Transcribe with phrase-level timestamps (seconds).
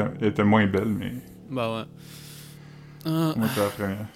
[0.00, 1.12] était, elle était moins belle, mais
[1.50, 1.84] Bah ouais.
[3.04, 4.06] Ah, moi, c'était la première.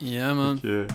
[0.00, 0.56] yeah, man.
[0.58, 0.86] Fait que,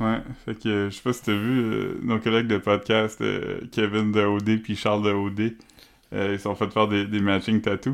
[0.00, 3.60] ouais, fait que je sais pas si t'as vu euh, nos collègues de podcast, euh,
[3.70, 5.54] Kevin de OD puis Charles de OD,
[6.12, 7.92] euh, ils sont fait faire des, des matching tattoos.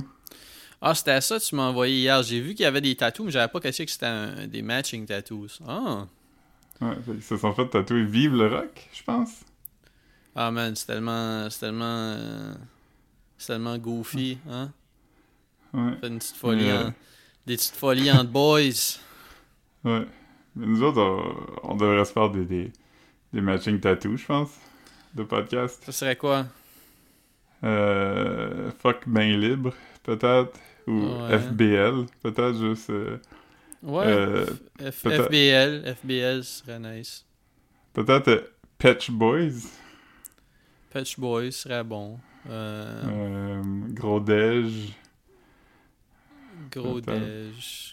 [0.80, 2.23] Ah, c'était ça que tu m'as envoyé hier.
[2.23, 4.62] J'ai vu qu'il y avait des tattoos, mais j'avais pas caché que c'était un- des
[4.62, 5.59] matching tattoos.
[5.66, 6.07] Ah.
[6.80, 9.41] Ouais, fait qu'ils se sont fait tatouer Vive le rock, je pense.
[10.37, 11.51] Ah, man, c'est tellement.
[11.51, 12.16] C'est tellement.
[13.37, 14.71] C'est tellement goofy, hein?
[15.75, 16.93] Ouais, Fait une petite folie en-
[17.47, 18.61] Des petites folies entre boys.
[19.85, 20.07] ouais.
[20.57, 21.01] Mais nous autres,
[21.63, 22.73] on, on devrait se faire des, des,
[23.33, 24.51] des matching tattoos, je pense,
[25.15, 25.83] de podcast.
[25.85, 26.47] Ça serait quoi?
[27.65, 29.73] Euh, fuck ben libre,
[30.03, 30.59] peut-être.
[30.87, 31.39] Ou Ouais.
[31.39, 32.91] FBL, peut-être juste.
[32.91, 33.19] euh,
[33.83, 34.05] Ouais.
[34.07, 34.47] euh,
[34.80, 35.95] F- FBL.
[35.97, 37.25] FBL serait nice.
[37.93, 38.41] peut-être euh,
[38.79, 39.69] Patch Boys.
[40.91, 42.19] Patch Boys serait bon.
[42.49, 44.95] Euh, Euh, Gros Dej.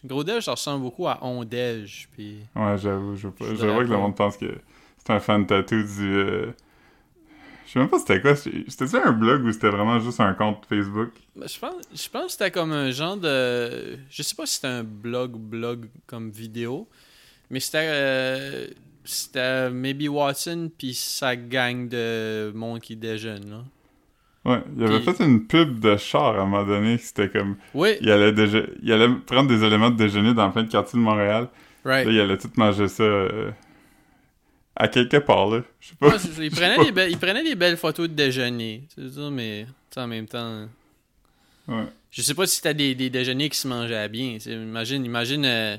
[0.04, 2.08] Gros Dej, ça ressemble beaucoup à Ondej.
[2.14, 2.38] Puis.
[2.56, 4.46] Ouais, j'avoue, je vois que le monde pense que
[4.98, 5.88] c'est un fan tattoo du.
[6.16, 6.52] euh,
[7.66, 8.36] Je sais même pas c'était quoi.
[8.36, 11.12] C'était-tu un blog ou c'était vraiment juste un compte Facebook?
[11.36, 13.98] Ben, Je pense, je pense que c'était comme un genre de.
[14.10, 16.88] Je sais pas si c'était un blog blog comme vidéo,
[17.50, 17.88] mais c'était.
[17.90, 18.68] euh,
[19.08, 23.50] c'était Maybe Watson puis sa gang de monde qui déjeune.
[23.52, 23.64] Là.
[24.46, 26.98] Ouais, il avait Puis- fait une pub de char à un moment donné.
[27.00, 27.56] C'était comme.
[27.74, 31.00] Oui, Il allait, déje- il allait prendre des éléments de déjeuner dans plein de quartiers
[31.00, 31.48] de Montréal.
[31.84, 32.06] right.
[32.06, 33.50] Là, il allait tout manger ça euh,
[34.76, 35.64] à quelque part, là.
[35.80, 36.10] Je sais pas.
[36.10, 38.84] Ouais, il, prenait des be- il prenait des belles photos de déjeuner.
[38.94, 39.66] C'est ça, mais
[39.98, 40.68] en même temps.
[41.68, 41.86] Ouais.
[42.12, 44.38] Je sais pas si c'était des, des déjeuners qui se mangeaient bien.
[44.46, 45.78] Imagine, imagine euh,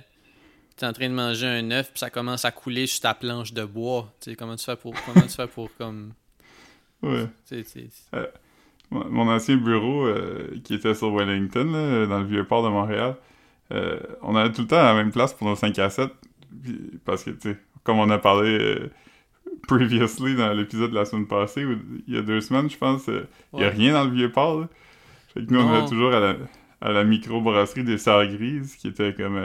[0.76, 3.52] t'es en train de manger un œuf puis ça commence à couler sur ta planche
[3.52, 4.12] de bois.
[4.20, 4.92] Tu sais, comment tu fais pour.
[5.06, 6.12] Comment tu fais pour comme.
[7.02, 7.26] Ouais.
[7.44, 7.64] sais,
[8.90, 13.16] Mon ancien bureau, euh, qui était sur Wellington, là, dans le vieux port de Montréal,
[13.72, 16.10] euh, on allait tout le temps à la même place pour nos 5 à 7.
[16.62, 18.90] puis- parce que, tu sais, comme on a parlé euh,
[19.68, 21.76] previously dans l'épisode de la semaine passée, ou
[22.06, 23.72] il y a deux semaines, je pense, euh, il y a Ouais.
[23.74, 24.60] rien dans le vieux port.
[24.60, 24.68] Là.
[25.34, 26.36] Fait que nous, on allait toujours à la,
[26.80, 29.36] à la microbrasserie des Sœurs Grises, qui était comme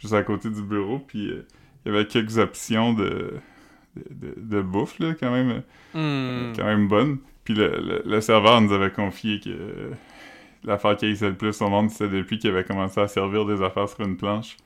[0.00, 1.00] juste à côté du bureau.
[1.00, 1.44] Puis euh,
[1.84, 3.34] il y avait quelques options de,
[3.96, 5.62] de, de- de bouffe, là, quand même.
[5.94, 6.52] Hmm.
[6.56, 7.18] quand même bonne.
[7.46, 9.92] Puis le, le- le serveur nous avait confié que euh,
[10.64, 13.62] l'affaire qui haïssait le plus au monde, c'était depuis qu'il avait commencé à servir des
[13.62, 14.56] affaires sur une planche.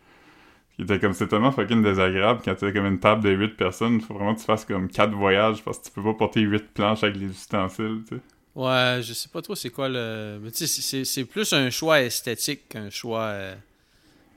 [0.77, 3.97] Qui était comme, c'est tellement fucking désagréable quand t'as comme une table de 8 personnes,
[3.97, 6.41] il faut vraiment que tu fasses comme 4 voyages parce que tu peux pas porter
[6.43, 8.23] 8 planches avec les ustensiles, tu sais.
[8.55, 10.39] Ouais, je sais pas trop c'est quoi le.
[10.43, 13.55] Mais tu sais, c'est- plus un choix esthétique qu'un choix euh,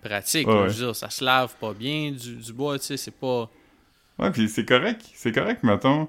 [0.03, 0.47] pratique.
[0.47, 0.69] Ouais, ouais.
[0.69, 3.49] Je veux dire, ça se lave pas bien du, du bois, tu sais, c'est pas.
[4.19, 6.07] Ouais, puis c'est correct, c'est correct, mettons,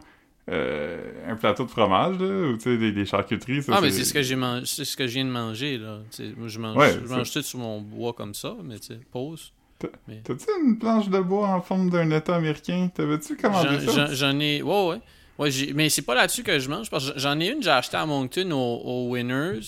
[0.51, 3.91] euh, un plateau de fromage, là, ou tu sais, des, des charcuteries, ça, ah, mais
[3.91, 6.01] c'est ce que j'ai mangé, c'est ce que je viens de manger, là.
[6.37, 8.89] Moi, je mange, Ouais, je ça- mange tout sur mon bois comme ça, mais tu
[8.89, 9.53] sais, pause.
[9.79, 12.89] T'as-tu une planche de bois en forme d'un état américain?
[12.95, 14.07] T'avais-tu commandé J'en- ça?
[14.07, 14.63] J'en j'en ai.
[14.63, 15.01] Ouais, ouais.
[15.39, 16.89] ouais mais c'est pas là-dessus que je mange.
[16.89, 19.61] Parce que j'en ai une, j'ai acheté à Moncton au, au Winners.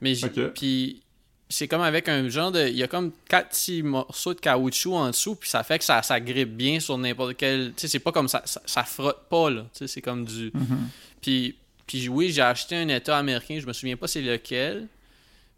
[0.00, 0.14] Mais.
[0.54, 1.02] Puis
[1.48, 2.66] c'est comme avec un genre de.
[2.66, 5.36] Il y a comme quatre petits morceaux de caoutchouc en dessous.
[5.36, 7.68] Puis ça fait que ça, ça grippe bien sur n'importe quel.
[7.68, 8.60] Tu sais, c'est pas comme ça, ça.
[8.66, 9.62] ça frotte pas, là.
[9.72, 10.50] Tu sais, c'est comme du.
[10.52, 10.88] Mhm.
[11.20, 14.88] Puis, puis oui, j'ai acheté un État américain, je me souviens pas c'est lequel.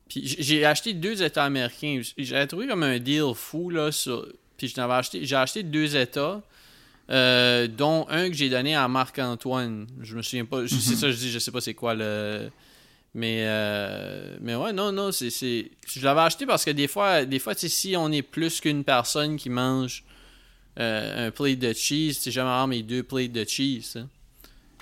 [0.09, 2.01] Puis j'ai acheté deux États américains.
[2.17, 4.27] J'avais trouvé comme un deal fou là sur.
[4.57, 6.43] Puis j'en avais acheté, j'ai acheté deux États,
[7.11, 9.87] euh, dont un que j'ai donné à Marc-Antoine.
[10.03, 10.67] Je me souviens pas.
[10.67, 12.51] C'est ça que je dis, je sais pas c'est quoi le.
[13.15, 17.25] Mais euh, mais ouais non non c'est c'est je l'avais acheté parce que des fois
[17.25, 20.05] des fois si on est plus qu'une personne qui mange
[20.79, 24.09] euh, un plate de cheese tu sais jamais avoir mes deux plates de cheese hein.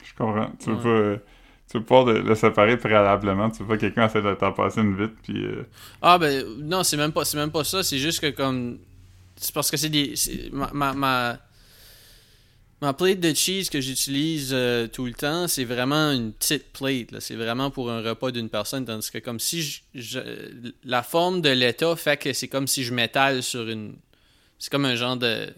[0.05, 0.51] Je comprends.
[0.59, 1.23] Tu veux pas.
[1.71, 3.51] Tu veux pas de- le séparer préalablement.
[3.51, 5.15] Tu veux pas que quelqu'un essaie de t'en passer une vite.
[5.23, 5.45] Puis.
[5.45, 5.65] euh,
[6.01, 8.79] Ah ben non, c'est même pas c'est même pas ça, c'est juste que comme
[9.37, 11.39] c'est parce que c'est des c'est- ma, ma ma
[12.83, 17.21] ma plate de cheese que j'utilise euh, tout le temps, c'est vraiment une petite plate
[17.21, 21.41] c'est vraiment pour un repas d'une personne tandis que comme si je, je- la forme
[21.41, 23.95] de l'état fait que c'est comme si je m'étale sur une
[24.59, 25.49] c'est comme un genre de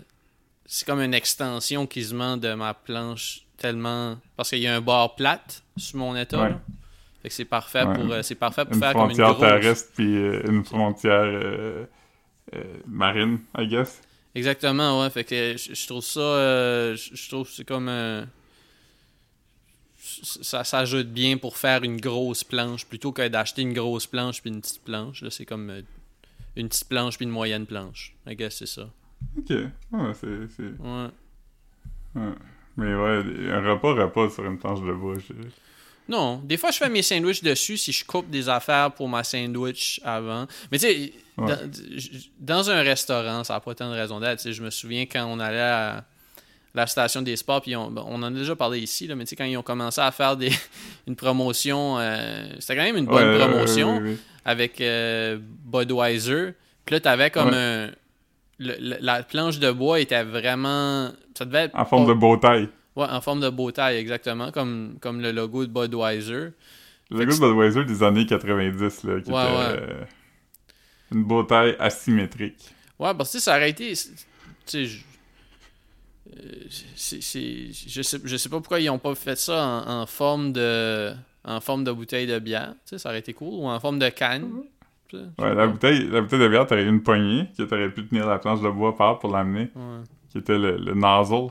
[0.66, 5.16] c'est comme une extension quasiment de ma planche tellement parce qu'il y a un bord
[5.16, 6.54] plate sur mon état Ouais.
[7.22, 7.94] Fait que c'est parfait Ouais.
[7.94, 9.88] pour euh, c'est parfait pour une faire comme une frontière grosse terrestre.
[9.96, 11.86] Puis euh, une frontière
[12.86, 14.00] marine, I guess.
[14.38, 15.10] Exactement, ouais.
[15.10, 16.20] Fait que je, je trouve ça.
[16.20, 17.88] euh, je, trouve que c'est comme.
[17.88, 18.24] euh,
[20.22, 24.50] ça s'ajoute bien pour faire une grosse planche plutôt que d'acheter une grosse planche puis
[24.50, 25.22] une petite planche.
[25.22, 25.82] Là, c'est comme euh,
[26.56, 28.14] une petite planche puis une moyenne planche.
[28.26, 28.88] I guess c'est ça.
[29.36, 29.50] Ok.
[29.50, 30.48] Ouais, c'est.
[30.56, 31.08] c'est- Ouais.
[32.14, 32.32] ouais.
[32.76, 35.16] Mais ouais, un repas, repas sur une planche de bois.
[35.18, 35.34] je-
[36.08, 39.22] Non, des fois je fais mes sandwichs dessus si je coupe des affaires pour ma
[39.24, 40.46] sandwich avant.
[40.72, 41.46] Mais tu sais, Ouais.
[42.40, 44.50] dans, un restaurant, ça n'a pas tant de raison d'être.
[44.50, 46.04] Je me souviens quand on allait à
[46.74, 49.30] la station des sports, puis on, on en a déjà parlé ici, là, mais tu
[49.30, 50.50] sais, quand ils ont commencé à faire des,
[51.06, 54.02] une promotion, euh, c'était quand même une bonne Ouais, promotion
[54.44, 56.54] avec euh, Budweiser.
[56.84, 57.56] Puis là, t'avais comme Ouais.
[57.56, 57.90] un.
[58.58, 61.10] le- la planche de bois était vraiment.
[61.36, 61.78] Ça devait être.
[61.78, 62.68] En forme pas- de beau taille.
[62.98, 66.48] Ouais, en forme de beau taille, exactement, comme, comme le logo de Budweiser.
[67.10, 69.82] Le gars de Budweiser des années 90, là, qui Ouais, était ouais.
[69.82, 70.04] euh,
[71.12, 72.74] une beau taille asymétrique.
[72.98, 73.94] Ouais, parce que ça aurait été.
[73.94, 74.26] c'est- Tu
[74.66, 74.98] sais, je.
[76.36, 76.40] euh,
[76.96, 77.20] c'est-
[77.88, 81.12] je, sais, je sais pas pourquoi ils ont pas fait ça en, en forme de
[81.44, 83.98] en forme de bouteille de bière, tu sais, ça aurait été cool, ou en forme
[83.98, 84.50] de canne.
[85.10, 88.26] sais Ouais, la bouteille, la bouteille de bière, t'aurais une poignée que t'aurais pu tenir
[88.26, 90.02] la planche de bois par pour l'amener, Ouais.
[90.30, 91.48] qui était le, le nozzle.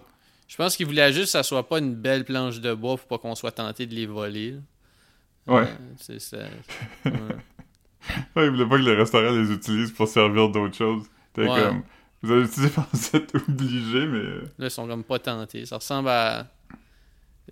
[0.47, 3.07] Je pense qu'ils voulaient juste que ça soit pas une belle planche de bois pour
[3.07, 4.51] pas qu'on soit tenté de les voler.
[5.47, 5.53] là.
[5.53, 5.63] Ouais.
[5.63, 6.37] Euh, c'est ça.
[7.05, 7.11] ouais.
[8.35, 11.03] Ouais, ils voulaient pas que le restaurant les utilise pour servir d'autres choses.
[11.33, 11.61] T'es Ouais.
[11.61, 11.83] comme,
[12.21, 14.17] vous allez l'utiliser parce que vous êtes obligé, mais...
[14.19, 15.65] euh, Là, ils sont comme pas tentés.
[15.65, 16.47] Ça ressemble à.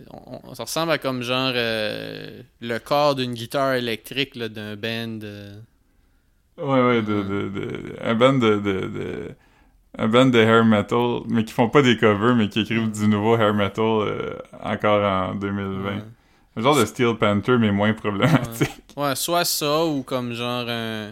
[0.10, 5.20] on- ça ressemble à comme genre euh, le corps d'une guitare électrique là, d'un band.
[5.24, 5.60] euh.
[6.58, 9.32] Ouais, ouais, de, de, de- un band de, de, de-
[9.98, 13.08] un band de hair metal, mais qui font pas des covers, mais qui écrivent du
[13.08, 15.84] nouveau hair metal euh, encore en 2020.
[15.96, 16.04] Ouais.
[16.58, 18.70] Un genre de Steel Panther, mais moins problématique.
[18.96, 21.12] Ouais, soit ça ou comme genre un,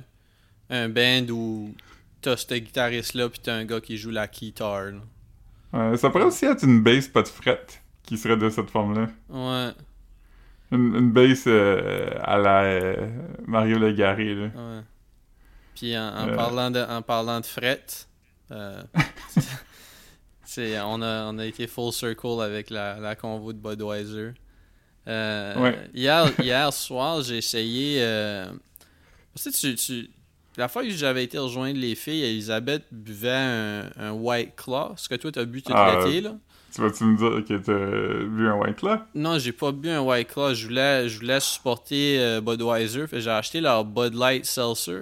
[0.69, 1.73] un band où
[2.21, 4.91] t'as ce guitariste-là pis t'as un gars qui joue la guitare.
[5.73, 5.89] là.
[5.91, 7.65] Ouais, ça pourrait aussi être une bass pas de fret,
[8.03, 9.07] qui serait de cette forme-là.
[9.29, 9.71] Ouais,
[10.71, 13.09] Une, une bass euh, à la euh,
[13.45, 14.43] Mario Legaré, là.
[14.45, 14.81] ouais.
[15.75, 17.83] Puis en, en parlant de en parlant de fret,
[18.53, 18.81] euh,
[20.45, 24.31] c'est on a on a été full circle avec la, la convo de Budweiser.
[25.07, 25.89] Euh, Ouais.
[25.93, 27.97] hier, hier soir, j'ai essayé.
[28.01, 28.47] Euh,
[29.35, 30.09] tu sais, tu, tu-
[30.55, 34.93] la fois que j'avais été rejoindre les filles, Elisabeth buvait un, un White Claw.
[34.95, 36.35] Ce que toi, t'as bu tout Ah, l'été, là?
[36.73, 38.97] Tu vas-tu me dire que t'as vu un White Claw?
[39.15, 40.53] Non, j'ai pas bu un White Claw.
[40.53, 43.07] Je voulais, je voulais supporter euh, Budweiser.
[43.07, 45.01] Fait j'ai acheté leur Bud Light Seltzer.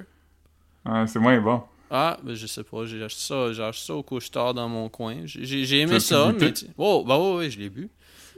[0.85, 1.61] Ouais, c'est moins bon.
[1.93, 2.85] Ah, ben je sais pas.
[2.85, 5.17] J'ai acheté ça, j'ai acheté ça au couche-tard dans mon coin.
[5.25, 6.53] J'ai aimé ça, mais.
[6.77, 7.89] Oh, bah ouais, ouais, je l'ai bu.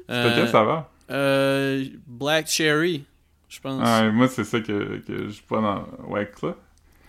[0.10, 0.90] C'était quel ça va?
[1.12, 3.04] euh, Black Cherry,
[3.50, 4.12] je pense.
[4.14, 6.56] Moi, c'est ça que, que je prends dans White Claw.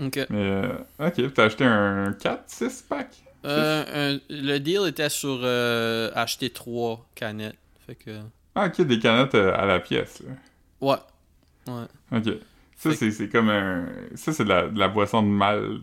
[0.00, 0.16] Ok.
[0.28, 3.08] Mais, euh, ok, t'as acheté un 4-6 pack?
[3.46, 7.56] Euh, un- le deal était sur euh, acheter trois canettes.
[7.86, 8.10] Fait que.
[8.54, 10.32] Ah, ok, des canettes euh, à la pièce, là.
[10.80, 11.72] Ouais.
[11.72, 11.86] Ouais.
[12.18, 12.34] Ok.
[12.76, 13.86] Ça, c'est comme un...
[14.14, 15.80] Ça, c'est de la, de la boisson de malt.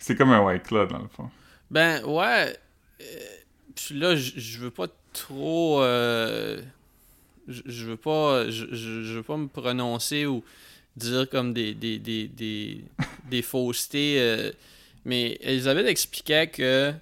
[0.00, 1.30] C'est comme un White Claw, dans le fond.
[1.70, 2.56] Ben ouais.
[3.00, 3.04] euh,
[3.76, 5.80] puis là, je veux pas trop.
[5.82, 6.60] euh,
[7.48, 8.48] je veux pas.
[8.50, 10.42] Je veux pas me prononcer ou
[10.96, 12.80] dire comme des des des des,
[13.30, 14.16] des faussetés.
[14.20, 14.50] euh,
[15.04, 16.92] mais Elisabeth expliquait que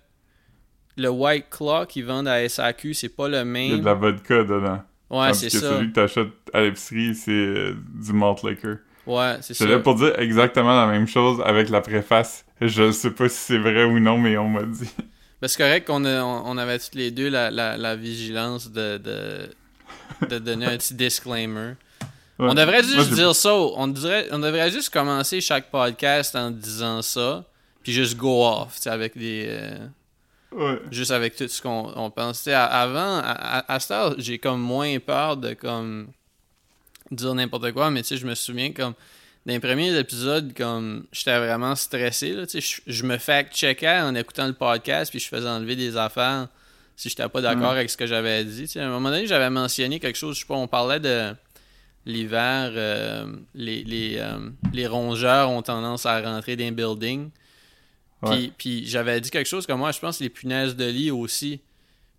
[0.97, 3.81] le White Claw qu'ils vendent à SAQ, c'est pas le Il y a même.
[3.81, 4.83] de la vodka dedans.
[5.11, 5.61] Ouais, c'est ça.
[5.61, 8.77] celui que t'achètes à l'épicerie, c'est euh, du malt liquor.
[9.07, 9.65] Ouais, c'est ça.
[9.65, 12.45] C'est là pour dire exactement la même chose avec la préface.
[12.61, 14.89] Je sais pas si c'est vrai ou non, mais on m'a dit.
[15.41, 19.49] Ben, c'est correct qu'on on, avait toutes les deux la, la, la vigilance de, de,
[20.29, 21.75] de donner un petit disclaimer.
[22.41, 23.55] On devrait juste dire ça.
[23.55, 27.45] On, dirait, on devrait juste commencer chaque podcast en disant ça.
[27.83, 29.45] Puis juste go off, avec des.
[29.49, 29.87] euh,
[30.51, 30.81] Ouais.
[30.91, 32.49] juste avec tout ce qu'on on pense.
[32.49, 36.09] À- avant, à, à, à cette j'ai comme moins peur de comme
[37.11, 38.95] dire n'importe quoi, mais tu sais, je me souviens comme
[39.49, 42.33] dans les premiers épisodes, comme j'étais vraiment stressé.
[42.35, 46.49] Là, je, je me fact-checkais en écoutant le podcast, puis je faisais enlever des affaires
[46.97, 48.71] si j'étais pas d'accord avec ce que j'avais dit.
[48.79, 51.33] À un moment donné, j'avais mentionné quelque chose, je sais pas, on parlait de
[52.05, 57.31] l'hiver, euh, les, les, euh, les rongeurs ont tendance à rentrer dans les buildings.
[58.23, 58.53] Puis, Ouais.
[58.59, 61.61] puis j'avais dit quelque chose comme moi, je pense les punaises de lit aussi.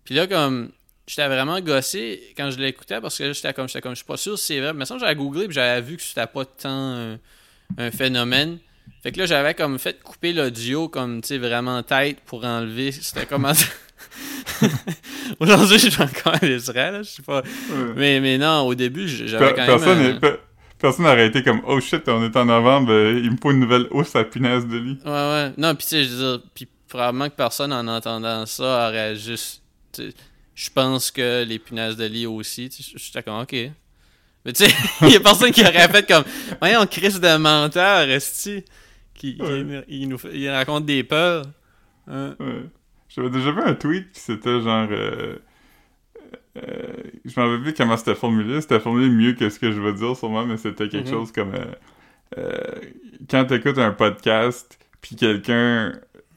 [0.04, 0.70] Puis là, comme,
[1.10, 4.06] j'étais vraiment gossé quand je l'écoutais parce que là, j'étais comme, j'étais comme, je suis
[4.06, 4.72] pas sûr si c'est vrai.
[4.72, 7.18] Mais ça, j'avais googlé puis j'avais vu que c'était pas tant un,
[7.78, 8.58] un phénomène.
[9.02, 12.92] Fait que là, j'avais comme fait couper l'audio comme, tu sais, vraiment tête pour enlever.
[12.92, 13.52] C'était comment
[15.40, 17.40] Aujourd'hui, je suis encore à l'Israël, là, je sais pas.
[17.40, 17.92] Ouais.
[17.96, 20.20] Mais, mais non, au début, j'avais quand personne même.
[20.78, 23.60] Personne n'aurait été comme Oh shit, on est en novembre, euh, il me faut une
[23.60, 24.98] nouvelle housse à punaise de lit.
[25.04, 25.52] Ouais, ouais.
[25.58, 29.14] Non, puis tu sais, je veux dire, puis probablement que personne en entendant ça aurait
[29.14, 29.62] juste.
[30.62, 32.70] Je pense que les punaises de lit aussi.
[32.70, 33.52] sais, J'étais comme, ok.
[34.44, 36.24] Mais tu sais, il y a personne qui aurait fait comme,
[36.60, 38.64] voyons, crise de menteur, esti,
[39.14, 39.84] qui, qui- Ouais.
[39.88, 41.46] il, nous il raconte des peurs.
[42.06, 42.36] Hein?
[42.40, 42.64] Ouais.
[43.08, 44.88] J'avais déjà vu un tweet, puis c'était genre.
[44.90, 45.36] euh,
[46.58, 46.92] euh,
[47.24, 48.60] je m'en rappelle plus comment c'était formulé.
[48.60, 51.14] C'était formulé mieux que ce que je veux dire sûrement, mais c'était quelque Mhm.
[51.14, 51.54] chose comme...
[51.54, 51.64] euh,
[52.38, 52.80] euh,
[53.30, 55.92] quand t'écoutes un podcast, puis quelqu'un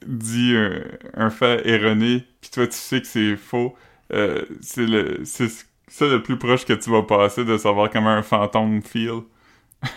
[0.06, 0.82] dit un,
[1.14, 3.74] un fait erroné, puis toi tu sais que c'est faux,
[4.14, 5.48] euh, c'est le c'est
[5.88, 9.22] ça le plus proche que tu vas passer de savoir comment un fantôme feel.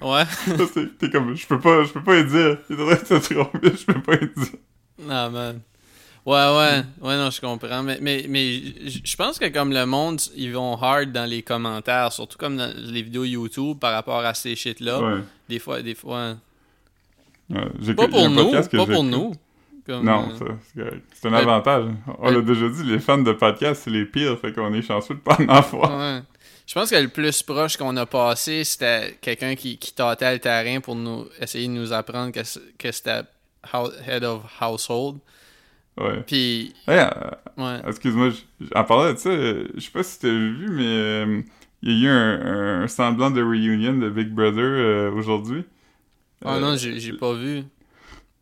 [0.00, 0.22] Ouais.
[0.98, 2.58] T'es comme, je peux pas, je peux pas y dire.
[2.70, 4.58] Il devrait être trompé, je peux pas y dire.
[5.08, 5.60] Ah, man.
[6.24, 6.82] Ouais, ouais.
[7.00, 7.82] Ouais, non, je comprends.
[7.82, 12.12] Mais, mais, mais je pense que comme le monde, ils vont hard dans les commentaires,
[12.12, 15.00] surtout comme dans les vidéos YouTube par rapport à ces shit-là.
[15.00, 15.20] Ouais.
[15.48, 16.36] Des fois, des fois.
[17.48, 19.32] Ouais, Pas pour nous, pas pour nous.
[19.86, 20.28] Comme, Non,
[20.78, 21.84] euh, c'est un avantage.
[22.18, 25.14] On l'a déjà dit, les fans de podcast, c'est les pires, fait qu'on est chanceux
[25.14, 25.98] de pas en avoir.
[25.98, 26.20] Ouais.
[26.66, 30.38] Je pense que le plus proche qu'on a passé, c'était quelqu'un qui, qui tâtait le
[30.38, 32.40] terrain pour nous essayer de nous apprendre que,
[32.78, 33.22] que c'était
[34.06, 35.18] head of household.
[35.98, 36.22] Ouais.
[36.26, 37.10] Puis, Hey, euh,
[37.56, 37.80] ouais.
[37.88, 38.30] excuse-moi,
[38.74, 41.42] en parlant de ça, euh, je sais pas si t'as vu, mais euh,
[41.82, 45.64] il y a eu un, un semblant de reunion de Big Brother euh, aujourd'hui.
[46.44, 47.64] Oh Euh, non, j'ai pas vu.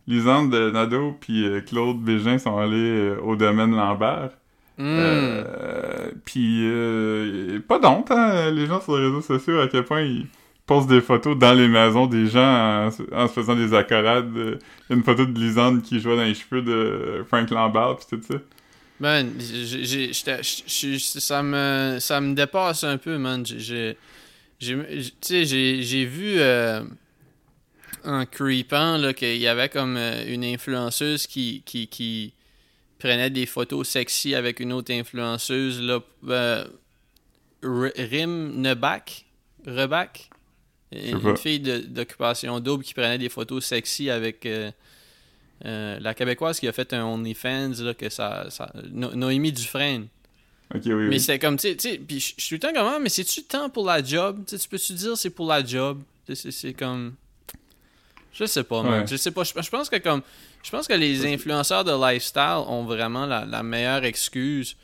[0.08, 4.30] Lisande de Nadeau puis euh, Claude Bégin sont allés euh, au domaine Lambert.
[4.78, 4.84] Hmm.
[4.98, 10.00] Euh, puis euh, pas d'honte, hein, les gens sur les réseaux sociaux, à quel point
[10.02, 10.26] ils
[10.66, 14.30] postent des photos dans les maisons des gens en, se- en se faisant des accolades.
[14.36, 14.56] Il
[14.90, 18.18] y a une photo de Lisande qui jouait dans les cheveux de Frank Lambert puis
[18.18, 18.38] tout ça.
[19.38, 20.12] J'ai-
[20.66, 23.44] j'ai- ça me ça me dépasse un peu, man.
[23.46, 23.96] J'ai- J'ai
[24.60, 26.82] j'ai- tu sais, j'ai j'ai vu euh,
[28.04, 32.32] en creepant là qu'il y avait comme euh, une influenceuse qui qui qui
[32.98, 36.64] prenait des photos sexy avec une autre influenceuse là euh,
[37.62, 39.24] Rim Nebak
[39.66, 40.30] Rebac
[40.90, 44.70] une fille de- d'occupation double qui prenait des photos sexy avec euh,
[45.66, 50.06] euh, la québécoise qui a fait un OnlyFans là que ça, ça No- Noémie Dufresne
[50.74, 51.08] Ok, oui, oui.
[51.08, 53.42] mais c'est comme, tu sais- puis je suis tout le temps comme, ah, mais c'est-tu
[53.42, 54.44] temps pour la job?
[54.46, 56.02] Tu peux-tu dire c'est pour la job?
[56.34, 57.14] C'est comme...
[58.38, 59.00] Je sais pas, man.
[59.00, 59.06] Ouais.
[59.06, 59.42] Je sais pas.
[59.44, 60.22] Je, je pense que comme...
[60.62, 64.76] Je pense que les influenceurs de lifestyle ont vraiment la, la meilleure excuse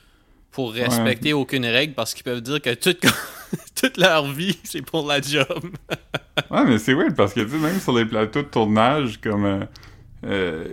[0.52, 3.00] pour respecter aucune règle parce qu'ils peuvent dire que toute,
[3.74, 5.46] toute leur vie, c'est pour la job.
[6.50, 9.44] Ouais, mais c'est weird parce que, tu sais, même sur les plateaux de tournage, comme.
[9.44, 9.64] euh,
[10.26, 10.64] euh,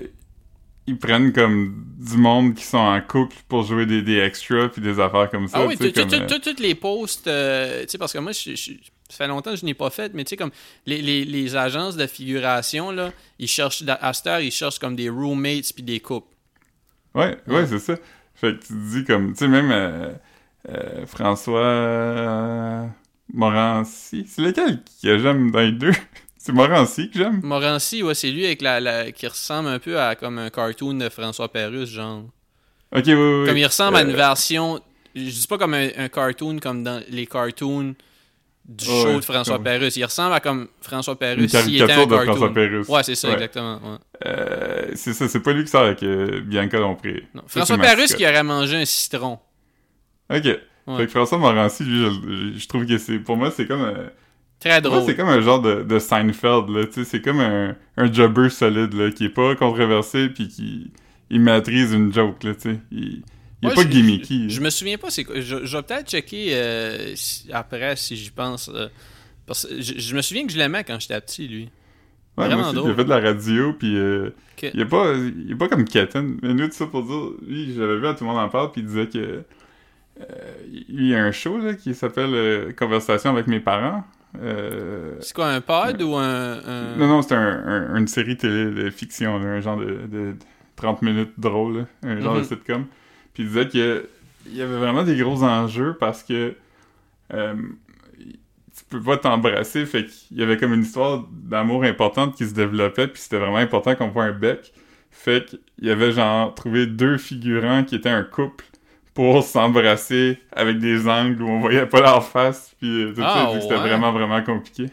[0.88, 4.82] ils prennent comme du monde qui sont en couple pour jouer des, des extras puis
[4.82, 5.60] des affaires comme ça.
[5.60, 8.12] Ah oui, tu sais, tout- comme, tout- euh, toutes les posts, euh, tu sais, parce
[8.12, 8.72] que moi, je, je-
[9.12, 10.52] ça fait longtemps que je n'ai pas fait, mais tu sais, comme
[10.86, 14.96] les, les, les agences de figuration, là, ils cherchent, à cette heure, ils cherchent comme
[14.96, 16.28] des roommates puis des couples.
[17.14, 17.96] Ouais, ouais, c'est ça.
[18.34, 20.10] Fait que tu te dis comme, tu sais, même euh,
[20.70, 22.88] euh, François euh,
[23.34, 25.92] Morancy, c'est lequel que j'aime dans les deux?
[26.38, 27.42] c'est Morancy que j'aime?
[27.44, 30.94] Morancy, ouais, c'est lui avec la, la- qui ressemble un peu à comme un cartoon
[30.96, 32.24] de François Pérusse, genre.
[32.96, 33.46] Ok, oui, oui.
[33.48, 34.80] Comme il ressemble à une version,
[35.16, 37.96] je dis pas comme un, un cartoon comme dans les cartoons
[38.78, 39.90] du Ouais, show de François comme-.
[39.96, 42.26] Il ressemble à comme François Une s'il était caricature de cartoon.
[42.34, 42.88] François Pérusse.
[42.88, 43.34] Ouais, c'est ça, Ouais.
[43.36, 43.76] exactement.
[43.76, 43.98] ouais.
[44.28, 47.28] Euh, c'est ça, c'est pas lui qui sort avec euh, Bianca Lompré.
[47.34, 47.42] Non.
[47.48, 48.16] Ça, François mascotte.
[48.18, 49.40] qui aurait mangé un citron.
[50.34, 50.44] Ok.
[50.44, 54.08] Fait que François Morancy, lui, je, je trouve que c'est, pour moi, c'est comme, euh,
[54.60, 55.04] Très drôle.
[55.06, 58.50] c'est comme un genre de, de Seinfeld, là, tu sais, c'est comme un, un jobber
[58.50, 60.92] solide, là, qui est pas controversé, puis qui,
[61.30, 62.80] il maîtrise une joke, là, tu sais.
[62.92, 63.24] Il,
[63.62, 64.50] il est Ouais, pas je- gimmicky.
[64.50, 64.66] Je là.
[64.66, 65.36] me souviens pas, c'est quoi.
[65.40, 68.70] Je, je vais peut-être checker euh, si- après si j'y pense.
[68.74, 68.88] euh,
[69.46, 71.70] parce je, je me souviens que je l'aimais quand j'étais petit, lui.
[72.38, 74.30] Ouais, vraiment moi aussi, a fait de la radio, puis euh,
[74.74, 76.38] il est pas, il est pas comme Katten.
[76.42, 78.72] Mais nous, tout ça pour dire, lui, j'avais vu à tout le monde en parle,
[78.72, 79.44] puis il disait que
[80.88, 84.04] il y a un show là, qui s'appelle Conversation avec mes parents.
[84.42, 86.60] Euh, C'est quoi, un pod ou un.
[86.66, 90.00] un- Non, non, c'est un, un- une série télé de fiction, là, un genre de,
[90.10, 90.36] de
[90.78, 92.40] 30 minutes drôle, là, un genre Mhm.
[92.42, 92.86] de sitcom.
[93.34, 94.04] Puis il disait qu'il
[94.54, 96.56] y avait vraiment des gros enjeux parce que
[97.34, 97.56] euh,
[98.78, 102.54] tu peux pas t'embrasser, fait qu'il y avait comme une histoire d'amour importante qui se
[102.54, 104.74] développait, puis c'était vraiment important qu'on voit un bec.
[105.12, 108.66] Fait qu'il y avait genre trouvé deux figurants qui étaient un couple
[109.14, 113.34] pour s'embrasser avec des angles où on voyait pas leur face, puis euh, tout Ah,
[113.34, 114.88] ça, il que c'était vraiment, vraiment compliqué.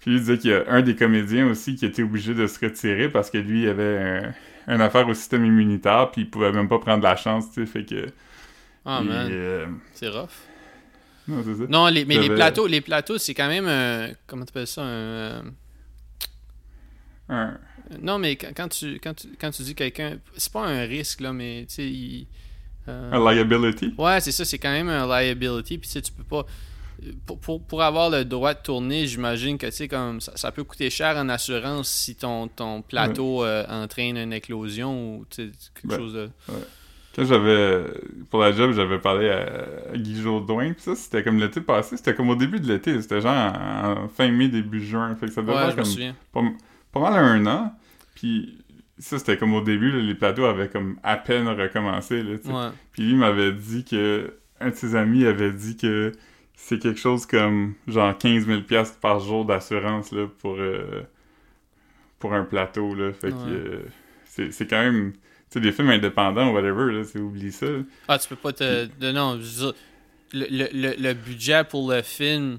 [0.00, 2.64] Puis il disait qu'il y a un des comédiens aussi qui était obligé de se
[2.64, 4.34] retirer parce que lui, il avait un,
[4.68, 7.66] une affaire au système immunitaire, puis il pouvait même pas prendre la chance, tu sais,
[7.66, 8.06] fait que...
[8.84, 9.28] Ah, il, man.
[9.30, 10.28] euh, C'est rough.
[11.26, 11.50] non, ça.
[11.68, 14.10] Non, les, mais les plateaux, les plateaux, c'est quand même un.
[14.26, 15.42] Comment tu appelles ça un, euh,
[17.28, 17.58] Un-
[18.00, 20.18] Non, mais quand, quand tu, quand, tu, quand tu dis quelqu'un.
[20.36, 22.26] C'est pas un risque, là, mais tu sais, il.
[22.88, 23.94] euh, un liability?
[23.98, 25.76] Ouais, c'est ça, c'est quand même un liability.
[25.78, 26.46] Puis tu sais, tu peux pas.
[27.26, 30.90] Pour, pour, pour avoir le droit de tourner, j'imagine que comme ça, ça peut coûter
[30.90, 36.30] cher en assurance si ton, ton plateau euh, entraîne une éclosion ou quelque chose de.
[37.14, 37.84] Quand j'avais.
[38.30, 42.14] Pour la job, j'avais parlé à, Guy Jourdouin, pis ça, c'était comme l'été passé, c'était
[42.14, 45.14] comme au début de l'été, c'était genre en, fin mai, début juin.
[45.16, 45.76] Fait que ça devait faire
[46.32, 46.52] comme
[46.92, 47.72] pas, pas mal un an.
[48.14, 48.58] Puis
[48.98, 52.34] ça, c'était comme au début, là, les plateaux avaient comme à peine recommencé, là.
[52.44, 52.72] Ouais.
[52.92, 54.34] Puis lui m'avait dit que.
[54.60, 56.12] Un de ses amis avait dit que
[56.60, 60.56] c'est quelque chose comme genre 15 000 piastres par jour d'assurance, là, pour.
[60.58, 61.02] euh,
[62.18, 63.12] pour un plateau, là.
[63.12, 63.34] Fait que.
[63.48, 63.82] Euh,
[64.24, 65.12] c'est c'est quand même.
[65.12, 65.18] Tu
[65.50, 67.66] sais, des films indépendants ou whatever, là, c'est oublie ça.
[68.08, 68.86] Ah, tu peux pas te.
[68.86, 69.74] de- non, je veux dire,
[70.34, 72.58] le, le, le, budget pour le film,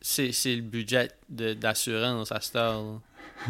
[0.00, 2.82] c'est c'est le budget de- d'assurance à cette heure.
[2.82, 3.00] là.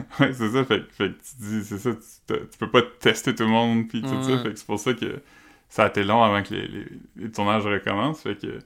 [0.21, 0.65] Ouais, c'est ça.
[0.65, 1.91] Fait, que- fait que tu dis, c'est ça,
[2.29, 4.39] tu, peux pas tester tout le monde, puis tout ça.
[4.43, 5.21] Fait que c'est pour ça que
[5.69, 8.23] ça a été long avant que les, les, les tournages recommencent.
[8.23, 8.59] Fait que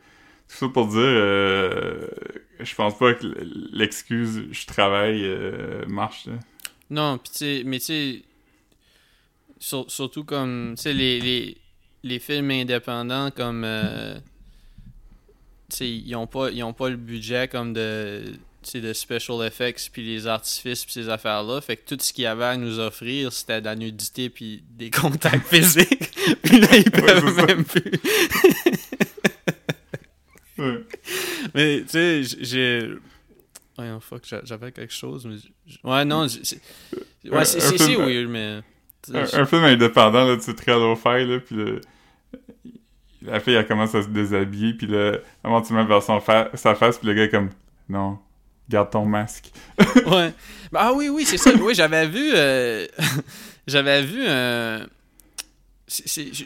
[0.58, 2.06] ça pour dire, euh,
[2.60, 3.26] je pense pas que
[3.72, 6.26] l'excuse je travaille euh, marche.
[6.26, 6.32] là.
[6.90, 8.22] Non, pis tu sais, mais tu sais,
[9.58, 11.56] sur- surtout comme, tu sais, les, les,
[12.02, 14.14] les films indépendants comme, euh,
[15.70, 18.24] tu sais, ils ont pas, ils ont pas le budget comme de,
[18.62, 21.60] tu sais, de special effects puis les artifices puis ces affaires-là.
[21.60, 24.64] Fait que tout ce qu'il y avait à nous offrir, c'était de la nudité puis
[24.70, 26.10] des contacts physiques.
[26.42, 27.46] puis là, ils peuvent ça.
[27.46, 27.82] même plus.
[30.60, 30.84] Ouais.
[31.54, 32.88] Mais tu sais, j'ai.
[33.78, 35.36] Ouais, oh, fuck, j'a- j'avais quelque chose, mais.
[35.90, 38.60] Ouais, non, Ouais, c'est c'est- weird, mais.
[39.14, 41.80] Un, un film indépendant, là, tu très low fi là, puis le-
[43.22, 46.50] la fille, elle commence à se déshabiller, puis là, avant tu mets vers son fa-
[46.54, 47.50] sa face, puis le gars est comme,
[47.88, 48.18] non,
[48.68, 49.50] garde ton masque.
[50.06, 50.32] Ouais.
[50.70, 51.50] Bah, ah oui, oui, c'est ça.
[51.60, 52.30] Oui, j'avais vu.
[52.34, 52.86] euh,
[53.66, 54.86] j'avais vu un.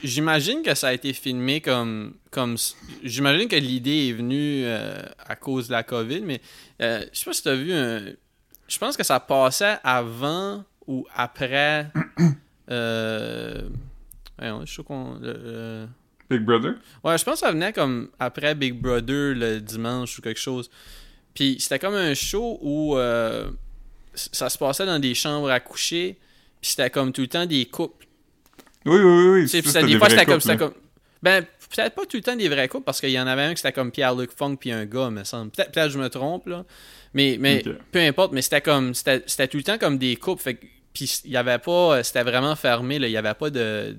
[0.02, 2.14] J'imagine que ça a été filmé comme.
[2.30, 2.56] comme
[3.02, 6.40] J'imagine que l'idée est venue euh, à cause de la COVID, mais
[6.80, 8.04] euh, je sais pas si tu as vu un.
[8.66, 11.88] Je pense que ça passait avant ou après.
[12.70, 13.68] euh,
[14.38, 15.18] voyons, je suis qu'on.
[15.20, 15.86] le-
[16.30, 16.76] Big Brother?
[17.04, 20.70] Ouais, je pense que ça venait comme après Big Brother le dimanche ou quelque chose.
[21.34, 23.50] Puis c'était comme un show où euh,
[24.14, 26.16] ça se passait dans des chambres à coucher.
[26.62, 28.03] Puis c'était comme tout le temps des couples.
[28.86, 29.48] Oui, oui, oui.
[29.48, 30.56] sais, Ça, c'était des fois comme, là.
[30.56, 30.74] comme.
[31.22, 31.42] Ben,
[31.74, 33.56] peut-être pas tout le temps des vrais couples parce qu'il y en avait un qui
[33.58, 35.50] c'était comme Pierre-Luc Funk puis un gars, me semble.
[35.50, 36.64] Peut-être peut-être que je me trompe, là.
[37.14, 38.92] Mais, mais peu importe, mais c'était comme.
[38.94, 40.42] C'était tout le temps comme des couples.
[40.42, 42.02] Fait que- puis il y avait pas.
[42.02, 43.06] C'était vraiment fermé, là.
[43.08, 43.96] Il y avait pas de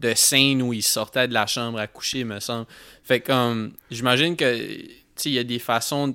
[0.00, 2.66] de scène où ils sortaient de la chambre à coucher, me semble.
[3.04, 4.76] Fait comme, j'imagine que,
[5.14, 6.14] tu il y a des façons de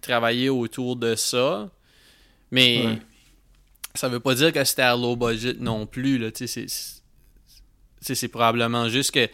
[0.00, 1.70] travailler autour de ça,
[2.50, 2.98] mais Ouais.
[3.94, 6.66] ça veut pas dire que c'était à low budget non plus, là, tu sais,
[8.00, 9.28] c'est- probablement juste que,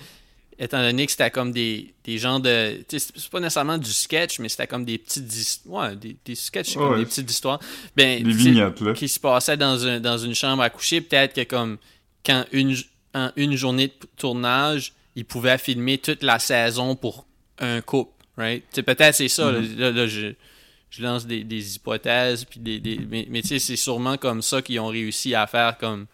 [0.59, 4.49] étant donné que c'était comme des, des genres de, c'est pas nécessairement du sketch, mais
[4.49, 6.99] c'était comme des petites histoires, ouais, des, des sketchs, comme Ouais.
[6.99, 7.61] des petites histoires,
[7.95, 8.93] ben, Des vignettes, là.
[8.95, 11.77] qui se passait dans, un, dans une chambre à coucher, peut-être que comme
[12.25, 12.75] quand une,
[13.15, 17.27] en une journée de tournage, ils pouvaient filmer toute la saison pour
[17.59, 18.65] un couple, right?
[18.83, 19.77] Peut-être c'est ça, là, Mm-hmm.
[19.79, 20.33] là, là, je,
[20.91, 24.41] je lance des, des hypothèses, puis des, des- mais, mais tu sais, c'est sûrement comme
[24.43, 26.07] ça qu'ils ont réussi à faire comme...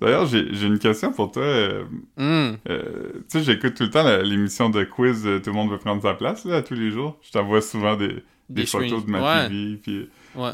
[0.00, 1.42] D'ailleurs, j'ai j'ai une question pour toi.
[1.42, 1.84] euh,
[2.16, 2.82] Hmm, euh,
[3.30, 6.02] tu sais, j'écoute tout le temps l'émission de quiz euh, Tout le monde veut prendre
[6.02, 7.18] sa place, là, à tous les jours.
[7.22, 9.04] Je t'envoie souvent des, des, Des photos screens.
[9.06, 9.48] de ma Ouais.
[9.48, 10.08] TV, puis...
[10.36, 10.52] ouais.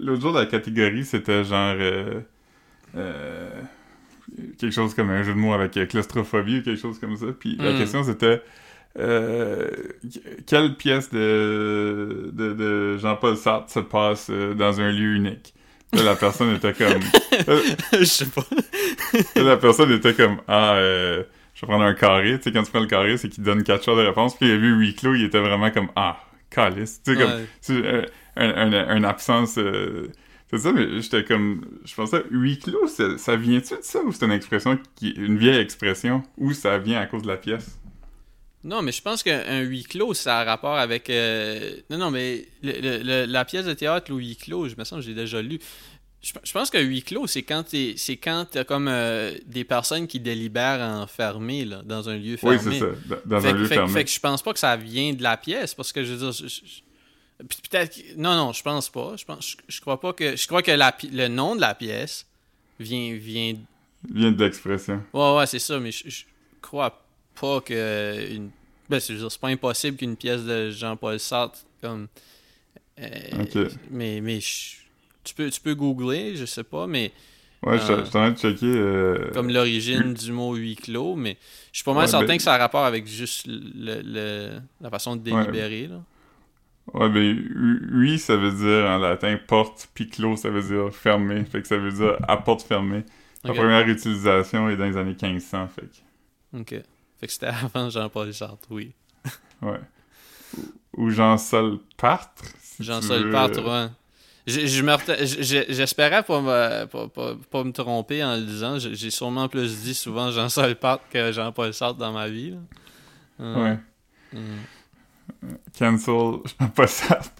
[0.00, 1.76] L'autre jour, la catégorie, c'était genre...
[1.78, 2.20] euh,
[2.96, 3.50] euh,
[4.58, 7.26] quelque chose comme un jeu de mots avec claustrophobie ou quelque chose comme ça.
[7.38, 7.76] Puis la Mm.
[7.76, 8.42] question, c'était...
[8.98, 9.70] euh,
[10.46, 15.53] quelle pièce de, de, de Jean-Paul Sartre se passe dans un lieu unique?
[15.94, 17.00] Là, la personne était comme...
[17.48, 17.60] euh,
[17.92, 18.44] je sais pas.
[19.36, 20.38] là, la personne était comme...
[20.48, 21.22] Ah, euh,
[21.54, 22.36] je vais prendre un carré.
[22.38, 24.36] Tu sais, quand tu prends le carré, c'est qu'il donne quatre choix de réponse.
[24.36, 25.88] Puis il a vu huis clos, il était vraiment comme...
[25.96, 26.18] Ah,
[26.50, 27.00] calice.
[27.04, 27.30] Tu sais, comme...
[27.84, 28.02] Euh,
[28.36, 29.58] un, un, un absence.
[29.58, 30.08] euh,
[30.50, 31.64] c'est ça, mais j'étais comme.
[31.84, 35.10] Je pensais, huis clos, ça, ça vient-tu de ça ou c'est une expression qui.
[35.10, 36.22] une vieille expression?
[36.36, 37.78] Ou ça vient à cause de la pièce?
[38.64, 41.10] Non, mais je pense qu'un huis clos, ça a rapport avec.
[41.10, 45.00] euh, Non, non, mais le- la pièce de théâtre, le huis clos, je me sens
[45.00, 45.58] que j'ai déjà lu.
[46.22, 49.64] Je, je pense que huis clos, c'est quand t'es- c'est quand t'as comme euh, des
[49.64, 52.56] personnes qui délibèrent enfermées là, dans un lieu fermé.
[52.56, 53.18] Oui, c'est ça.
[53.26, 53.92] Dans, Fait, un lieu fait fermé.
[53.92, 56.18] fait que je pense pas que ça vient de la pièce, parce que je veux
[56.18, 56.32] dire.
[56.32, 57.94] je- je- puis peut-être.
[57.96, 59.14] que- Non, non, je pense pas.
[59.18, 60.34] Je, pense, je, je crois pas que.
[60.36, 62.26] Je crois que la, pi- le nom de la pièce
[62.80, 63.14] vient.
[63.14, 63.54] vient
[64.10, 65.02] Vient de l'expression.
[65.12, 66.22] Ouais, ouais, c'est ça, mais je, je
[66.62, 67.03] crois
[67.40, 68.50] pas que une.
[68.88, 72.08] Ben, c'est pas impossible qu'une pièce de Jean-Paul Sartre comme.
[73.00, 73.68] euh.
[73.90, 74.76] Mais, mais je-
[75.24, 77.12] tu peux, tu peux googler, je sais pas, mais
[77.62, 78.66] Ouais, je Euh, suis en train de checker.
[78.66, 81.38] euh, comme l'origine du mot huis clos, mais
[81.72, 84.60] je suis pas mal Ouais, certain ben- que ça a rapport avec juste le, le-
[84.82, 85.86] la façon de délibérer.
[85.86, 86.02] Là.
[86.92, 90.94] Ouais, ben, hu- oui, ça veut dire en latin porte, puis clos, ça veut dire
[90.94, 91.42] fermé.
[91.46, 93.02] Fait que ça veut dire à porte fermée.
[93.44, 96.82] La première utilisation est dans les années 1500, fait que, Ok.
[97.24, 98.92] Fait que c'était avant Jean-Paul Sartre, oui.
[99.62, 99.80] ouais.
[100.58, 102.44] Ou, ou Jean-Sol Partre.
[102.60, 102.84] si
[103.24, 103.32] veux.
[103.32, 103.88] Sartre, ouais.
[104.46, 108.78] J'espérais pas me, pas, pas- pas me tromper en le disant.
[108.78, 112.54] J'ai sûrement plus dit souvent Jean-Sol Sartre que Jean-Paul Sartre dans ma vie.
[113.40, 113.78] Euh,
[114.30, 114.40] Ouais.
[115.78, 117.30] Cancel Jean-Paul Sartre.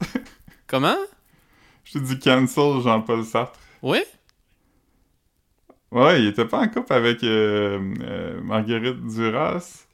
[0.67, 0.97] Comment?
[1.85, 3.59] Je te dis cancel Jean-Paul Sartre.
[3.83, 3.99] Oui?
[5.95, 9.87] Ouais, il était pas en couple avec euh, euh, Marguerite Duras?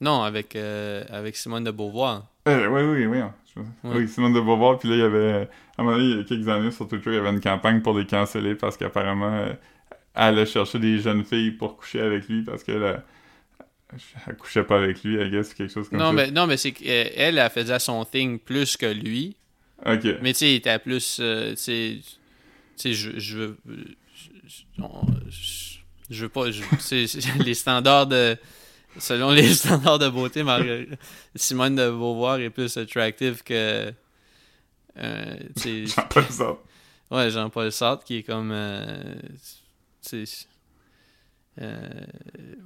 [0.00, 2.26] Non, avec, euh, avec Simone de Beauvoir.
[2.46, 3.18] Oui, oui, oui.
[3.18, 3.34] hein.
[3.56, 3.60] Je-.
[3.84, 4.78] Oui, Simone de Beauvoir.
[4.78, 5.48] Puis là, il y avait...
[5.78, 7.40] À un moment donné, il y a quelques années, sur Twitter, il y avait une
[7.40, 9.58] campagne pour les canceller parce qu'apparemment, elle
[10.14, 12.96] allait chercher des jeunes filles pour coucher avec lui parce qu'elle euh,
[14.26, 16.12] elle couchait pas avec lui, I guess, quelque chose comme Non, ça.
[16.12, 19.36] mais, non, mais c'est qu'elle, elle, elle faisait son thing plus que lui.
[19.86, 20.04] OK.
[20.22, 21.16] Mais tu sais, il était plus.
[21.16, 21.22] tu
[21.56, 22.02] sais, tu
[22.76, 23.56] sais, je, je veux.
[23.66, 23.94] Je, je-
[24.78, 25.78] on- je-
[26.22, 26.50] veux pas.
[26.50, 26.62] je-
[27.44, 28.36] les standards de.
[28.98, 30.98] Selon les standards de beauté, Marguerite-
[31.36, 33.92] Simone de Beauvoir est plus attractive que.
[34.98, 35.36] euh,
[35.86, 36.60] Jean-Paul Sartre.
[37.10, 38.50] ouais, Jean-Paul Sartre qui est comme.
[38.52, 39.14] euh.
[41.60, 41.76] Euh,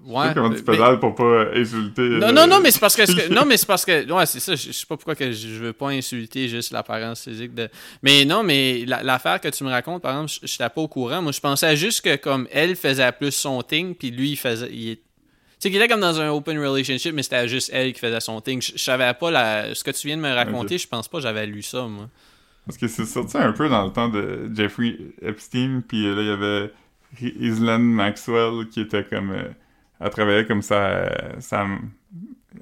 [0.04, 0.26] ouais.
[0.34, 2.02] comment tu mais- pédales pour pas insulter...
[2.02, 4.10] non, euh, non, non, mais c'est parce que, ce que- non, mais c'est parce que,
[4.12, 4.54] ouais, c'est ça.
[4.54, 7.68] Je, je sais pas pourquoi que je, veux pas insulter juste l'apparence physique de.
[8.02, 10.88] Mais non, mais la- l'affaire que tu me racontes, par exemple, je j'étais pas au
[10.88, 11.22] courant.
[11.22, 14.70] Moi, je pensais juste que comme elle faisait plus son thing, puis lui, il faisait,
[14.72, 15.02] il tu
[15.60, 18.40] sais, qu'il était comme dans un open relationship, mais c'était juste elle qui faisait son
[18.42, 18.60] thing.
[18.60, 20.76] Je, je savais pas la, ce que tu viens de me raconter.
[20.76, 22.10] Je pense pas que j'avais lu ça, moi.
[22.66, 26.22] Parce que c'est sorti un peu dans le temps de Jeffrey Epstein, puis euh, là,
[26.22, 26.70] il y avait
[27.40, 29.30] Island Maxwell qui était comme...
[29.32, 29.48] euh,
[30.00, 31.10] elle travaillait comme ça...
[31.40, 31.66] ça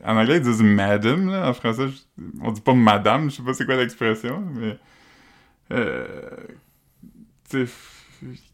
[0.05, 1.49] en anglais, ils disent «madam», là.
[1.49, 4.79] En français, je- on dit pas «madame», je sais pas c'est quoi l'expression, mais...
[5.73, 6.21] Euh,
[7.51, 7.73] tu sais,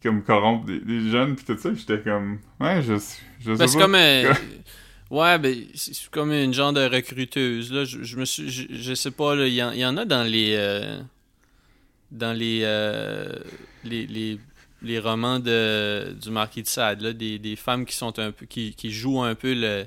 [0.02, 2.38] comme corrompre des, des jeunes, puis tout ça, j'étais comme...
[2.60, 4.32] Ouais, je, je sais Ben, c'est comme euh,
[5.10, 8.94] ouais ben c'est comme une genre de recruteuse là je, je me suis je, je
[8.94, 11.00] sais pas là il y, en- il y en a dans les euh,
[12.10, 13.32] dans les, euh,
[13.84, 14.38] les les
[14.82, 18.46] les romans de du marquis de Sade là des, des femmes qui sont un peu
[18.46, 19.86] qui, qui jouent un peu le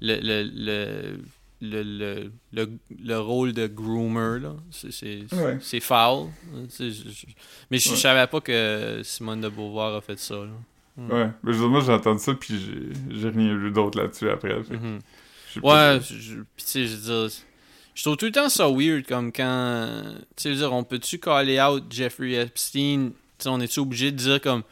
[0.00, 1.18] le le le
[1.60, 2.70] le, le, le,
[3.02, 4.88] le rôle de groomer là c'est
[5.32, 5.58] Ouais.
[5.80, 6.28] foul
[6.68, 7.26] C'est- je- je-
[7.70, 7.96] mais je, Ouais.
[7.96, 10.50] savais pas que Simone de Beauvoir a fait ça là.
[10.96, 12.54] Ouais, mais je moi j'ai entendu ça, puis
[13.10, 14.62] j'ai rien lu d'autre là-dessus après.
[14.62, 15.00] fait Mhm.
[15.62, 17.36] pas Ouais, je, tu sais, je veux dire,
[17.94, 20.02] je trouve tout le temps ça weird, comme quand,
[20.36, 23.10] tu sais, on peut-tu caller out Jeffrey Epstein,
[23.46, 24.62] on est-tu obligé de dire comme,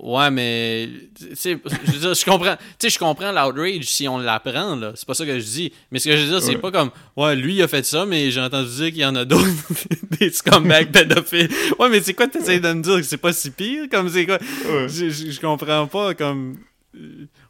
[0.00, 0.88] ouais, mais,
[1.18, 4.76] tu sais, je veux dire, je comprends, tu sais, je comprends l'outrage si on l'apprend,
[4.76, 6.58] là, c'est pas ça que je dis, mais ce que je veux dire, c'est Ouais.
[6.58, 9.16] pas comme, ouais, lui, il a fait ça, mais j'ai entendu dire qu'il y en
[9.16, 9.46] a d'autres,
[10.20, 11.48] des scumbags pédophiles.
[11.78, 14.08] Ouais, mais c'est quoi que t'essayes de me dire, que c'est pas si pire, comme
[14.08, 14.38] c'est quoi,
[14.68, 14.88] Ouais.
[14.88, 16.58] je, comprends pas comme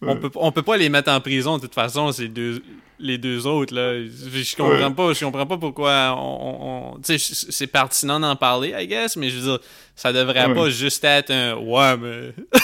[0.01, 0.17] on Ouais.
[0.17, 2.63] peut on peut pas les mettre en prison de toute façon ces deux
[2.99, 4.95] les deux autres là je, comprends Ouais.
[4.95, 9.37] pas je comprends pas pourquoi on, on- c'est pertinent d'en parler I guess mais je
[9.39, 9.59] veux dire
[9.97, 10.55] ça devrait Ouais.
[10.55, 12.35] pas juste être un ouais mais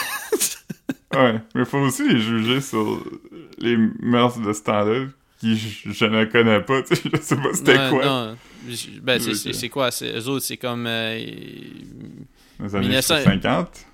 [1.15, 3.03] Ouais, mais faut aussi les juger sur
[3.57, 5.07] les mœurs de ce temps-là,
[5.41, 8.05] qui je, je ne connais pas, tu sais, je sais pas c'était quoi.
[8.05, 8.37] non.
[9.03, 11.15] Ben c'est- quoi eux autres c'est comme euh,
[12.61, 13.69] Les années 1900 50.
[13.79, 13.85] I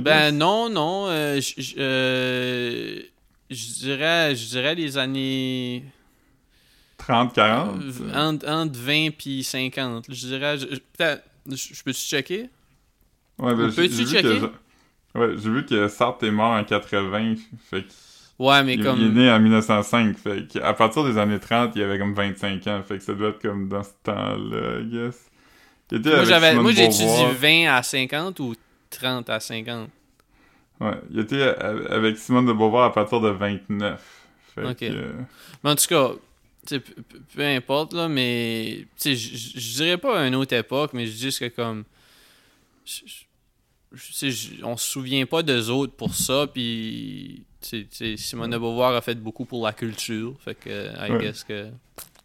[0.00, 3.00] ben non non euh, je euh,
[3.50, 5.84] dirais je dirais les années
[6.98, 7.80] 30, 40.
[7.82, 10.06] Euh, entre, entre 20 puis 50.
[10.08, 10.56] Je dirais.
[10.58, 12.48] Je, je- peut-être- je, je peux-tu checker?
[13.38, 14.40] Ouais, ben, j'ai j'ai vu checker?
[14.40, 15.18] que...
[15.18, 17.34] Ouais, j'ai vu que Sartre est mort en 80,
[17.70, 17.90] fait qu'il
[18.38, 19.12] Ouais, mais il est comme.
[19.12, 22.98] né en 1905, fait qu'à partir des années 30, il avait comme 25 ans, fait
[22.98, 25.30] que ça doit être comme dans ce temps-là, I guess.
[25.92, 26.88] Il Moi, j'avais, moi Beauvoir.
[26.88, 28.54] dit 20 à 50 ou
[28.94, 29.90] 30 à 50?
[30.80, 34.02] Ouais, il était avec Simone de Beauvoir à partir de 29.
[34.54, 35.12] Fait que,
[35.62, 36.10] Mais en tout cas,
[37.34, 38.86] peu, importe, là, mais.
[39.04, 41.84] Je- dirais pas une autre époque, mais je dis juste que comme.
[44.62, 47.44] on se souvient pas d'eux autres pour ça, puis.
[48.16, 50.70] Simone de Beauvoir a fait beaucoup pour la culture, fait que.
[51.08, 51.18] I Ouais.
[51.20, 51.70] guess que.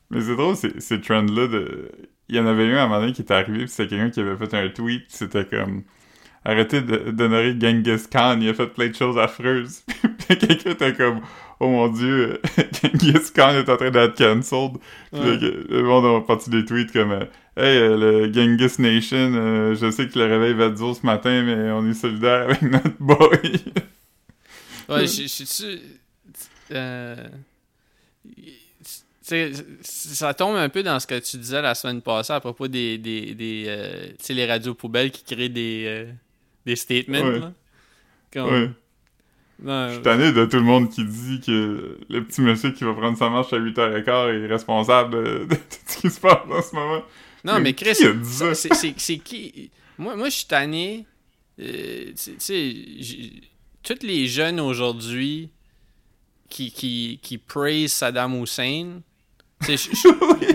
[0.09, 1.91] Mais c'est drôle, ces, ces trends-là de...
[2.29, 4.19] Il y en avait eu un moment donné qui était arrivé, puis c'était quelqu'un qui
[4.19, 5.83] avait fait un tweet, c'était comme...
[6.45, 9.83] Arrêtez d'honorer Genghis Khan, il a fait plein de choses affreuses.
[10.27, 11.21] puis quelqu'un était comme...
[11.59, 12.39] Oh mon dieu,
[12.81, 14.77] Genghis Khan est en train d'être cancelled.
[15.11, 15.37] Puis Ouais.
[15.69, 17.11] le monde a parti des tweets comme...
[17.57, 17.97] Hey, euh,
[18.27, 21.71] le Genghis Nation, euh, je sais que le réveil va être dur ce matin, mais
[21.71, 23.51] on est solidaire avec notre boy.
[24.87, 25.81] Ouais, je suis.
[26.71, 27.15] Euh,
[28.25, 28.43] tu
[29.21, 32.67] sais, ça tombe un peu dans ce que tu disais la semaine passée à propos
[32.67, 32.97] des.
[32.97, 36.05] des, des euh, les radios poubelles qui créent des, euh,
[36.69, 37.19] des statements.
[37.21, 37.39] Ouais.
[37.39, 37.53] là.
[38.31, 38.69] Comme- Ouais.
[39.61, 42.85] Non, Je suis tanné de tout le monde qui dit que le petit monsieur qui
[42.85, 46.37] va prendre sa marche à 8h15 est responsable de, de tout ce qui se passe
[46.49, 47.03] en ce moment.
[47.43, 48.53] non, mais Chris, dit ça?
[48.53, 49.69] c'est qui...
[49.97, 51.05] Moi, moi je suis tanné...
[51.59, 53.31] euh, tu sais-
[53.83, 55.49] tous les jeunes aujourd'hui
[56.49, 59.01] qui, qui, qui praise Saddam Hussein,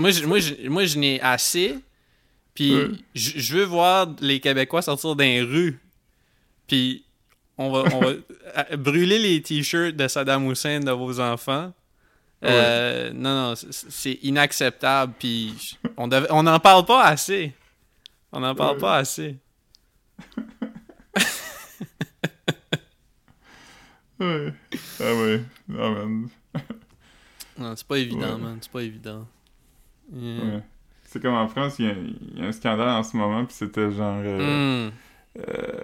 [0.01, 1.75] moi, je, moi, je, moi, je n'ai assez,
[2.55, 2.89] puis Ouais.
[3.15, 5.79] je veux voir les Québécois sortir dans les rues,
[6.67, 7.05] puis
[7.59, 8.09] on va, on va
[8.73, 11.73] euh, brûler les t-shirts de Saddam Hussein de vos enfants.
[12.45, 17.55] Euh, Non, non, c'est- inacceptable, puis on dev- on n'en parle pas assez.
[18.33, 18.81] On n'en parle Ouais.
[18.81, 19.37] pas assez.
[24.21, 24.53] Ouais.
[25.01, 25.43] Ah ouais.
[25.69, 26.29] Non, man.
[27.59, 28.41] Non, c'est pas évident, Ouais.
[28.43, 29.27] man, c'est pas évident.
[30.13, 30.45] Yeah.
[30.45, 30.63] Ouais.
[31.05, 33.45] C'est comme en France, il y, a, il y a un scandale en ce moment,
[33.45, 34.21] puis c'était genre...
[34.25, 34.93] euh, Hmm.
[35.39, 35.81] euh,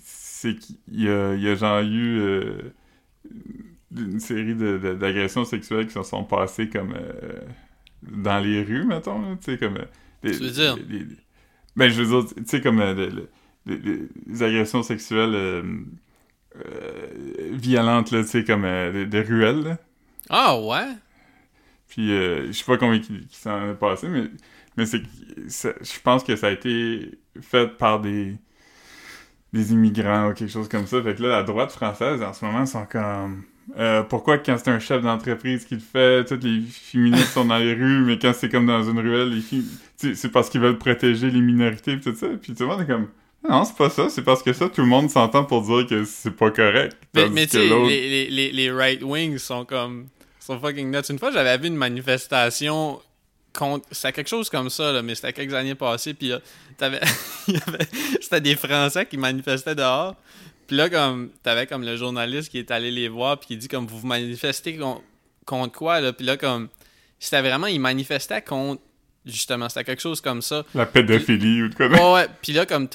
[0.00, 2.72] c'est qu'il y a, il y a genre eu euh,
[3.96, 7.40] une série de- de- d'agressions sexuelles qui se sont passées comme euh,
[8.02, 9.78] dans les rues, mettons, là, tu sais, comme...
[9.78, 9.86] euh,
[10.22, 10.78] des- Tu veux dire?
[11.76, 13.28] ben, je veux dire, tu sais, comme euh, le- le-
[13.66, 15.62] le- le- les agressions sexuelles euh,
[16.66, 19.78] euh, violentes, là, tu sais, comme euh, des, des ruelles, là.
[20.30, 20.96] Ah ouais?
[21.88, 24.24] Puis euh, je sais pas combien qui, qui s'en est passé, mais,
[24.76, 25.02] mais c'est
[25.48, 28.36] je pense que ça a été fait par des
[29.52, 31.02] des immigrants ou quelque chose comme ça.
[31.02, 33.44] Fait que là, la droite française, en ce moment, sont comme...
[33.78, 37.58] euh, pourquoi quand c'est un chef d'entreprise qui le fait, toutes les féministes sont dans
[37.58, 39.62] les rues, mais quand c'est comme dans une ruelle, les
[40.14, 42.26] c'est parce qu'ils veulent protéger les minorités pis tout ça.
[42.40, 43.08] Puis tout le monde est comme...
[43.48, 44.08] Non, c'est pas ça.
[44.08, 46.96] C'est parce que ça, tout le monde s'entend pour dire que c'est pas correct.
[47.14, 50.06] Mais, tu les, les, les, les right wings sont comme.
[50.40, 51.08] sont fucking nuts.
[51.10, 53.00] Une fois, j'avais vu une manifestation.
[53.90, 56.14] C'était quelque chose comme ça, là, mais c'était quelques années passées.
[56.14, 56.32] Puis
[56.80, 57.00] avait-
[58.20, 60.14] c'était des Français qui manifestaient dehors.
[60.66, 61.30] Puis là, comme.
[61.42, 63.38] T'avais comme le journaliste qui est allé les voir.
[63.38, 65.00] Puis qui dit, comme, vous vous manifestez con-
[65.44, 66.12] contre quoi, là?
[66.12, 66.68] Puis là, comme.
[67.18, 67.66] C'était vraiment.
[67.68, 68.82] Ils manifestaient contre.
[69.24, 70.64] Justement, c'était quelque chose comme ça.
[70.72, 71.88] La pédophilie ou de quoi?
[71.88, 72.26] Ouais, ouais.
[72.40, 72.88] Puis là, comme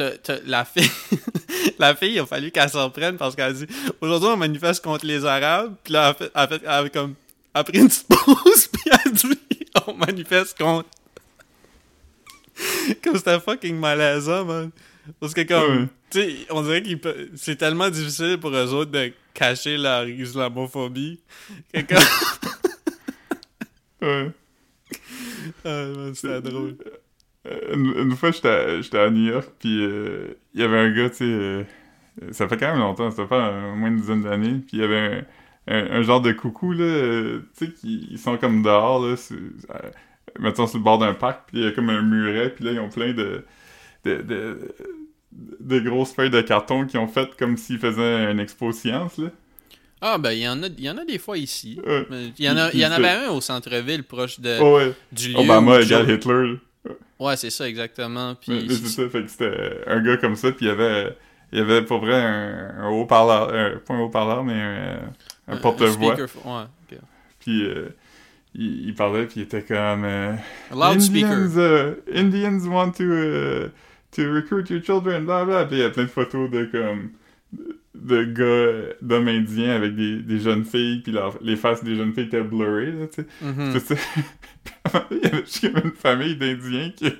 [0.45, 0.89] la fille,
[1.79, 3.65] la fille, il a fallu qu'elle s'en prenne parce qu'elle a dit
[3.99, 5.75] aujourd'hui on manifeste contre les Arabes.
[5.83, 7.15] Puis là, elle a fait, elle a fait- elle a comme
[7.53, 9.39] a pris une petite pause puis elle a dit
[10.05, 10.89] manifeste contre.
[13.03, 14.71] comme c'était fucking malaisant, man.
[15.19, 19.11] Parce que comme, tu sais, on dirait que c'est tellement difficile pour eux autres de
[19.33, 21.19] cacher leur islamophobie.
[21.73, 22.03] Que comme...
[24.01, 24.31] Ouais.
[25.65, 26.75] Ah, c'était drôle.
[27.45, 30.91] Une, une fois, j'étais à, j'étais à New York, puis euh, il y avait un
[30.91, 31.63] gars, tu sais, euh,
[32.31, 34.97] ça fait quand même longtemps, ça fait moins une dizaine d'années, puis il y avait
[34.97, 35.25] un,
[35.71, 39.15] un- un genre de coucou, là, euh, tu sais, qui ils sont comme dehors, là,
[39.31, 39.75] euh,
[40.39, 42.71] mettons sur le bord d'un parc, puis il y a comme un muret, puis là,
[42.73, 43.43] ils ont plein de,
[44.05, 44.75] de, de,
[45.59, 49.29] de grosses feuilles de carton qui ont fait comme s'ils faisaient une expo science, là.
[50.03, 51.79] Ah, ben, il y, en a- il y en a des fois ici.
[51.85, 52.07] Ouais.
[52.09, 54.93] Mais Il y en, a, y en avait un au centre-ville proche de, Oh ouais,
[55.11, 55.37] du lieu.
[55.37, 56.53] Obama égale Hitler,
[56.85, 56.91] là.
[57.19, 58.33] Ouais, c'est ça, exactement.
[58.33, 61.15] Puis, c'est ça, fait que c'était un gars comme ça, puis il y avait,
[61.51, 64.99] il y avait pour vrai un, un haut-parleur, un- pas un haut-parleur, mais un,
[65.47, 66.15] un porte-voix.
[66.45, 66.97] Ouais.
[67.39, 67.89] Puis euh,
[68.53, 70.03] il, il parlait, puis il était comme...
[70.05, 70.33] euh,
[70.71, 71.27] Loudspeaker.
[71.31, 73.69] Indians, euh, Indians want to, euh,
[74.15, 75.65] to recruit your children, bla bla.
[75.65, 77.11] Puis il y a plein de photos de comme
[77.93, 82.13] de gars, d'hommes indiens avec des, des jeunes filles, puis leur- les faces des jeunes
[82.13, 83.27] filles étaient blurrées, là, tu sais.
[83.41, 83.79] Mhm.
[83.79, 83.95] Sais,
[85.11, 87.15] il y avait juste comme une famille d'Indiens qui, qui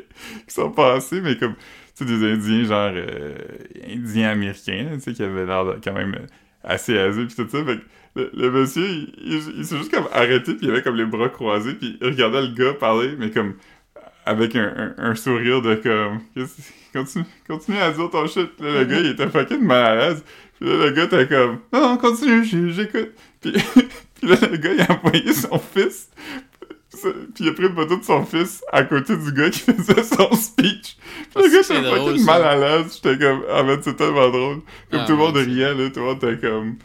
[0.48, 1.60] sont passés, mais comme, tu
[1.96, 3.36] sais, des Indiens genre euh,
[3.88, 6.16] Indiens américains, tu sais, qui avaient l'air quand même
[6.64, 7.64] assez âgés, puis tout ça.
[7.66, 7.82] Fait que
[8.15, 11.06] le, le monsieur, il, il- il s'est juste comme arrêté, puis il avait comme les
[11.06, 13.54] bras croisés, puis il regardait le gars parler, mais comme
[14.26, 18.50] avec un, un, un sourire de comme, Qu'est-ce- continue, continue à dire ton shit.
[18.60, 20.24] Là, le gars, il était fucking mal à l'aise.
[20.60, 23.12] Puis là, le gars était comme, non, non, continue, j'écoute.
[23.41, 23.52] Puis,
[24.15, 26.10] puis là, le gars, il a envoyé son fils.
[26.91, 30.04] Puis il a pris une photo de son fils à côté du gars qui faisait
[30.04, 30.97] son speech.
[31.34, 33.00] Puis le gars drôle, fucking mal à l'aise.
[33.02, 34.58] J'étais comme, ah, mais c'est tellement drôle.
[34.91, 36.76] Comme Ah, tout le monde riait, là, tout le monde était comme...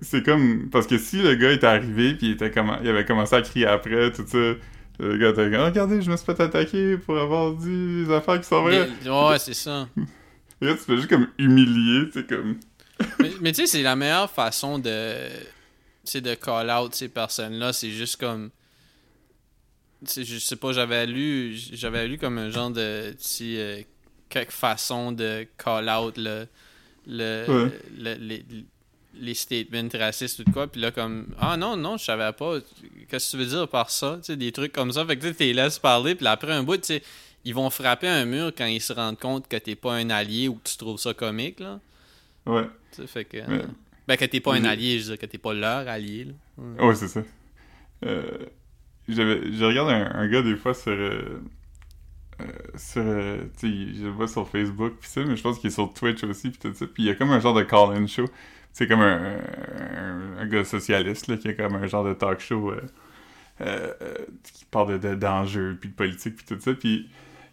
[0.00, 0.68] C'est comme...
[0.70, 2.76] Parce que si le gars était arrivé, puis il, était comme...
[2.82, 4.54] il avait commencé à crier après, tout ça...
[5.00, 8.40] Le gars était comme, regardez, je me suis fait attaquer pour avoir dit des affaires
[8.40, 8.88] qui sont vraies.
[9.06, 9.88] Ouais, c'est ça.
[10.60, 12.56] Et là, tu fais juste comme humilier, tu comme...
[13.20, 15.14] mais mais tu sais, c'est la meilleure façon de.
[16.02, 17.72] C'est de call out ces personnes-là.
[17.72, 18.50] C'est juste comme.
[20.02, 21.54] Je sais pas, j'avais lu.
[21.54, 23.12] J'avais lu comme un genre de.
[23.12, 23.80] petit, euh,
[24.28, 26.46] quelques façons de call out le.
[27.06, 27.70] le, Ouais.
[27.96, 28.44] le- les,
[29.20, 30.66] les statements racistes ou de quoi.
[30.66, 31.26] Puis là, comme.
[31.38, 32.58] Ah non, non, je savais pas.
[33.08, 34.16] Qu'est-ce que tu veux dire par ça?
[34.18, 35.04] Tu sais, des trucs comme ça.
[35.04, 36.14] Fait que tu t'es laisses parler.
[36.14, 37.02] Puis après un bout, tu sais,
[37.44, 40.48] ils vont frapper un mur quand ils se rendent compte que t'es pas un allié
[40.48, 41.80] ou que tu trouves ça comique, là.
[42.46, 42.64] Ouais.
[42.92, 43.38] Tu sais, fait que.
[44.06, 46.32] Ben, que t'es pas un allié, je veux dire, que t'es pas leur allié, là.
[46.56, 46.84] Ouais.
[46.86, 47.22] Ouais, c'est ça.
[48.06, 48.38] Euh,
[49.08, 50.92] j'avais, je regarde un, un gars des fois sur.
[50.92, 51.40] euh,
[52.40, 52.44] euh,
[52.76, 53.02] sur.
[53.04, 55.92] euh, tu je le vois sur Facebook, pis ça, mais je pense qu'il est sur
[55.92, 56.86] Twitch aussi, pis tout ça.
[56.86, 58.24] Puis il y a comme un genre de call-in show.
[58.72, 59.38] C'est comme un,
[60.38, 62.80] un, gars socialiste, là, qui a comme un genre de talk show euh,
[63.60, 63.92] euh,
[64.44, 66.74] qui parle de, de- d'enjeux, puis de politique, puis tout ça.
[66.74, 67.08] Puis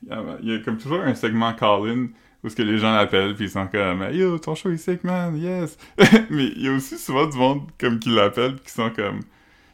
[0.09, 2.07] il y a- comme toujours un segment call-in
[2.43, 5.03] où ce que les gens l'appellent, puis ils sont comme Yo, ton show est sick,
[5.03, 5.77] man, yes!
[6.29, 9.21] mais il y a aussi souvent du monde comme qui l'appelle, puis qui sont comme.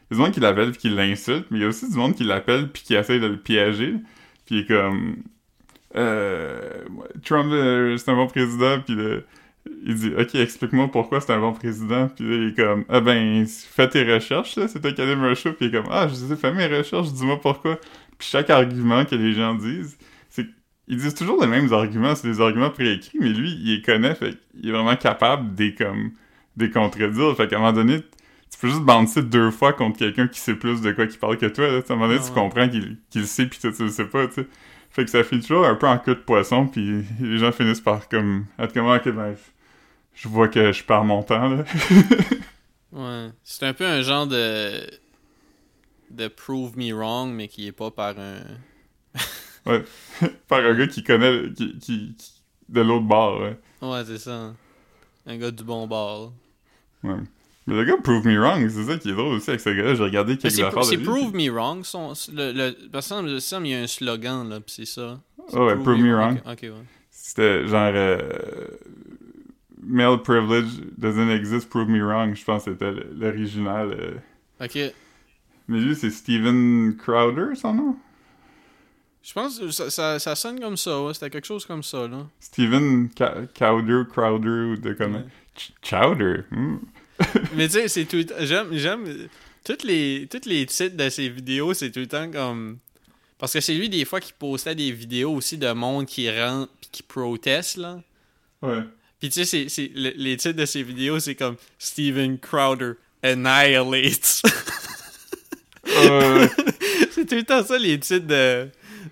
[0.10, 1.90] Il y a du monde qui l'appelle, puis qui l'insulte, mais il y a aussi
[1.92, 3.96] du monde qui l'appelle, puis qui essaie de le piéger,
[4.46, 5.18] puis comme.
[5.98, 6.86] Euh,
[7.26, 7.52] Trump,
[7.98, 9.26] c'est un bon président, puis le-
[9.86, 13.02] il dit Ok, explique-moi pourquoi c'est un bon président, puis là, il est comme Ah
[13.02, 15.02] ben, fais tes recherches, là, c'est toi qui
[15.36, 17.78] show, puis il est comme Ah, je sais, fais mes recherches, dis-moi pourquoi.
[18.18, 19.98] Puis chaque argument que les gens disent,
[20.30, 20.46] c'est
[20.88, 24.14] ils disent toujours les mêmes arguments, c'est des arguments préécrits, mais lui, il les connaît,
[24.16, 26.12] fait qu'il est vraiment capable de les, comme,
[26.58, 27.36] de les contredire.
[27.38, 30.56] Fait qu'à un moment donné, tu peux juste bouncer deux fois contre quelqu'un qui sait
[30.56, 31.68] plus de quoi qu'il parle que toi.
[31.68, 31.78] Là.
[31.78, 34.06] À un moment donné, Ah tu comprends qu'il le sait, puis toi, tu le sais
[34.06, 34.48] pas, tu sais.
[34.90, 37.80] Fait que ça finit toujours un peu en queue de poisson, puis les gens finissent
[37.80, 39.36] par comme être comme, ok, ben,
[40.14, 41.64] je vois que je perds mon temps, là.
[42.94, 43.30] Ouais.
[43.46, 44.82] C'est un peu un genre de.
[46.10, 48.42] de prove me wrong, mais qui est pas par un.
[50.48, 52.34] par un gars qui connaît, qui, qui, qui-
[52.68, 53.58] de l'autre bord, ouais.
[53.82, 54.54] Ouais, c'est ça.
[55.26, 56.34] Un gars du bon bord.
[57.04, 57.12] là.
[57.12, 57.20] ouais.
[57.68, 59.94] Mais le gars Prove Me Wrong, c'est ça qui est drôle aussi avec ce gars-là.
[59.96, 61.84] J'ai regardé quelques affaires de c'est prove me wrong.
[61.86, 65.20] Son, le, le, parce que il y a un slogan, là, pis c'est ça.
[65.54, 66.42] Ah ouais, Prove Me Wrong.
[66.46, 66.72] Ok, ouais.
[67.12, 68.20] C'était genre euh,
[69.82, 70.68] Male privilege
[70.98, 72.36] doesn't exist, prove me wrong.
[72.36, 73.92] Je pense que c'était l'original.
[73.92, 74.16] euh.
[74.66, 74.94] Ok.
[75.68, 77.96] Mais lui, c'est Steven Crowder, son nom?
[79.24, 81.14] Je pense que ça, ça, ça sonne comme ça, ouais.
[81.14, 82.26] C'était quelque chose comme ça, là.
[82.40, 85.20] Steven Ca- Cowder, Crowder, ou de comment?
[85.20, 85.26] Ouais.
[85.56, 86.44] Ch- Chowder.
[86.52, 86.78] hmm.
[87.56, 88.26] Mais tu sais, c'est tout.
[88.40, 88.70] J'aime.
[88.74, 89.28] J'aime.
[89.64, 92.80] Toutes les, toutes les titres de ses vidéos, c'est tout le temps comme.
[93.38, 96.72] Parce que c'est lui, des fois, qui postait des vidéos aussi de monde qui rentre
[96.82, 98.00] pis qui proteste, là.
[98.64, 98.84] Ouais.
[99.22, 102.94] Puis tu sais, c'est- c'est- le- les titres de ses vidéos, c'est comme Steven Crowder
[103.24, 104.42] Annihilates.
[105.88, 106.48] Euh,
[107.12, 108.68] c'est tout le temps ça, les titres de,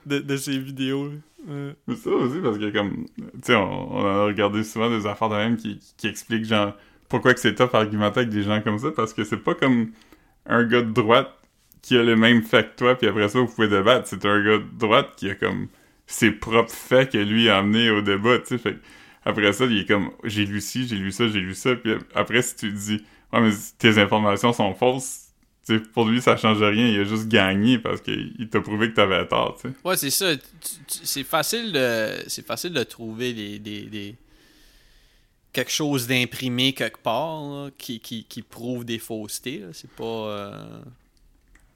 [0.05, 1.11] de, de ses vidéos.
[1.47, 1.73] Ouais.
[1.87, 5.29] mais ça aussi, parce que comme, tu sais, on, on a regardé souvent des affaires
[5.29, 6.73] de même qui, qui expliquent, genre,
[7.09, 9.91] pourquoi que c'est tough argumenter avec des gens comme ça, parce que c'est pas comme
[10.45, 11.33] un gars de droite
[11.81, 14.07] qui a le même fait que toi, puis après ça, vous pouvez débattre.
[14.07, 15.67] C'est un gars de droite qui a comme
[16.05, 18.57] ses propres faits que lui a amené au débat, tu sais.
[18.59, 18.77] Fait
[19.25, 21.93] après ça, il est comme, j'ai lu ci, j'ai lu ça, j'ai lu ça, puis
[22.15, 23.03] après, si tu te dis,
[23.33, 25.27] ouais, mais tes informations sont fausses,
[25.65, 28.89] tu sais, pour lui, ça change rien, il a juste gagné parce qu'il t'a prouvé
[28.89, 29.75] que t'avais tort, tu sais.
[29.83, 30.33] Ouais, c'est ça.
[30.87, 34.15] C'est facile de c'est facile de trouver des, des, des-
[35.53, 39.63] quelque chose d'imprimé quelque part là, qui, qui, qui prouve des faussetés.
[39.73, 40.03] C'est pas.
[40.03, 40.81] euh,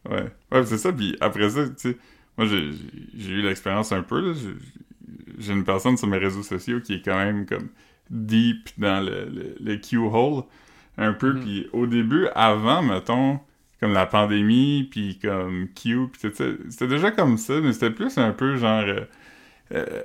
[0.09, 0.91] Ouais, ouais, c'est ça.
[0.91, 1.97] Puis après ça, tu sais,
[2.37, 2.71] moi, j'ai
[3.17, 4.35] j'ai eu l'expérience un peu.
[5.39, 7.69] J'ai- une personne sur mes réseaux sociaux qui est quand même comme
[8.09, 10.43] deep dans le, le, le Q-hole,
[10.97, 11.33] un peu.
[11.33, 11.41] Mhm.
[11.41, 13.39] Puis au début, avant, mettons,
[13.79, 17.91] comme la pandémie, puis comme Q, puis tout ça, c'était déjà comme ça, mais c'était
[17.91, 19.05] plus un peu genre euh,
[19.73, 20.03] euh,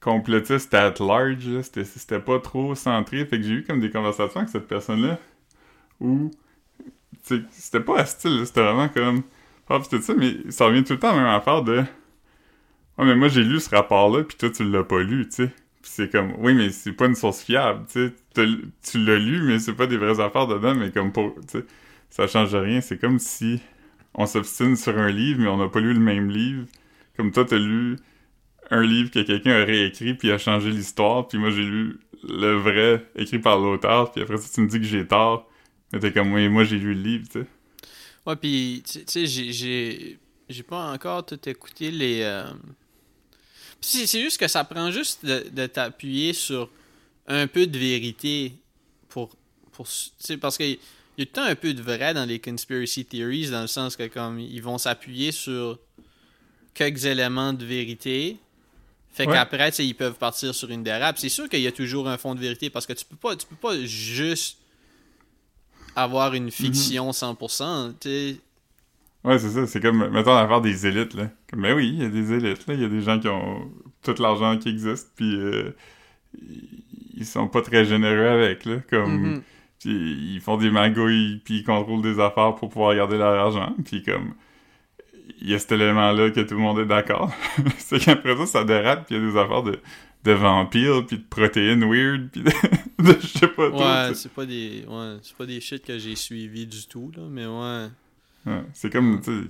[0.00, 1.60] complotiste at large.
[1.62, 3.24] C'était pas trop centré.
[3.26, 5.18] Fait que j'ai eu comme des conversations avec cette personne-là
[6.00, 6.30] où
[7.22, 9.22] c'était pas hostile, c'était vraiment comme
[9.68, 11.84] ah tout ça, mais ça revient tout le temps à la même affaire de
[12.98, 15.50] Ouais mais moi j'ai lu ce rapport-là puis toi tu l'as pas lu, tu sais.
[15.82, 18.46] C'est comme oui mais c'est pas une source fiable, tu sais.
[18.82, 21.64] Tu l'as lu mais c'est pas des vraies affaires dedans, mais comme pour tu sais,
[22.10, 22.80] ça change rien.
[22.80, 23.60] C'est comme si
[24.14, 26.66] on s'obstine sur un livre mais on n'a pas lu le même livre.
[27.16, 27.96] Comme toi t'as lu
[28.70, 32.54] un livre que quelqu'un a réécrit puis a changé l'histoire, puis moi j'ai lu le
[32.56, 35.48] vrai écrit par l'auteur, puis après ça tu me dis que j'ai tort.
[35.92, 37.46] Mais t'es comme, oui, moi j'ai lu le livre, tu sais.
[38.26, 40.18] Ouais, puis tu sais, j'ai-
[40.68, 42.20] pas encore tout écouté les.
[42.22, 42.44] euh,
[43.80, 46.68] C'est juste que ça prend juste de, de t'appuyer sur
[47.26, 48.52] un peu de vérité
[49.08, 49.30] pour.
[49.72, 50.80] pour tu sais, parce qu'il y a tout
[51.18, 54.38] le temps un peu de vrai dans les conspiracy theories, dans le sens que comme
[54.40, 55.78] ils vont s'appuyer sur
[56.74, 58.36] quelques éléments de vérité.
[59.10, 59.32] Fait Ouais.
[59.34, 61.18] qu'après, ils peuvent partir sur une dérape.
[61.18, 63.34] C'est sûr qu'il y a toujours un fond de vérité parce que tu peux pas,
[63.34, 64.58] tu peux pas juste
[65.96, 67.94] avoir une fiction 100%.
[68.00, 68.36] tu sais.
[69.24, 69.66] Ouais, c'est ça.
[69.66, 71.28] C'est comme, mettons, l'affaire des élites, là.
[71.50, 72.74] Comme, ben oui, il y a des élites, là.
[72.74, 73.70] Il y a des gens qui ont
[74.02, 75.70] tout l'argent qui existe, puis euh,
[77.14, 78.76] ils sont pas très généreux avec, là.
[78.90, 79.42] Comme, Mhm.
[79.80, 83.74] puis ils font des magouilles, puis ils contrôlent des affaires pour pouvoir garder leur argent,
[83.84, 84.34] puis comme,
[85.40, 87.32] il y a cet élément-là que tout le monde est d'accord.
[87.78, 89.78] c'est qu'après ça, ça dérape, puis il y a des affaires de,
[90.24, 92.50] de vampires, puis de protéines weird, puis de,
[93.02, 94.22] de je sais pas trop, Ouais, tu sais.
[94.22, 94.84] c'est pas des.
[94.88, 97.88] Ouais, c'est pas des shit que j'ai suivi du tout, là, mais ouais.
[98.46, 99.48] Ouais, c'est comme, tu sais,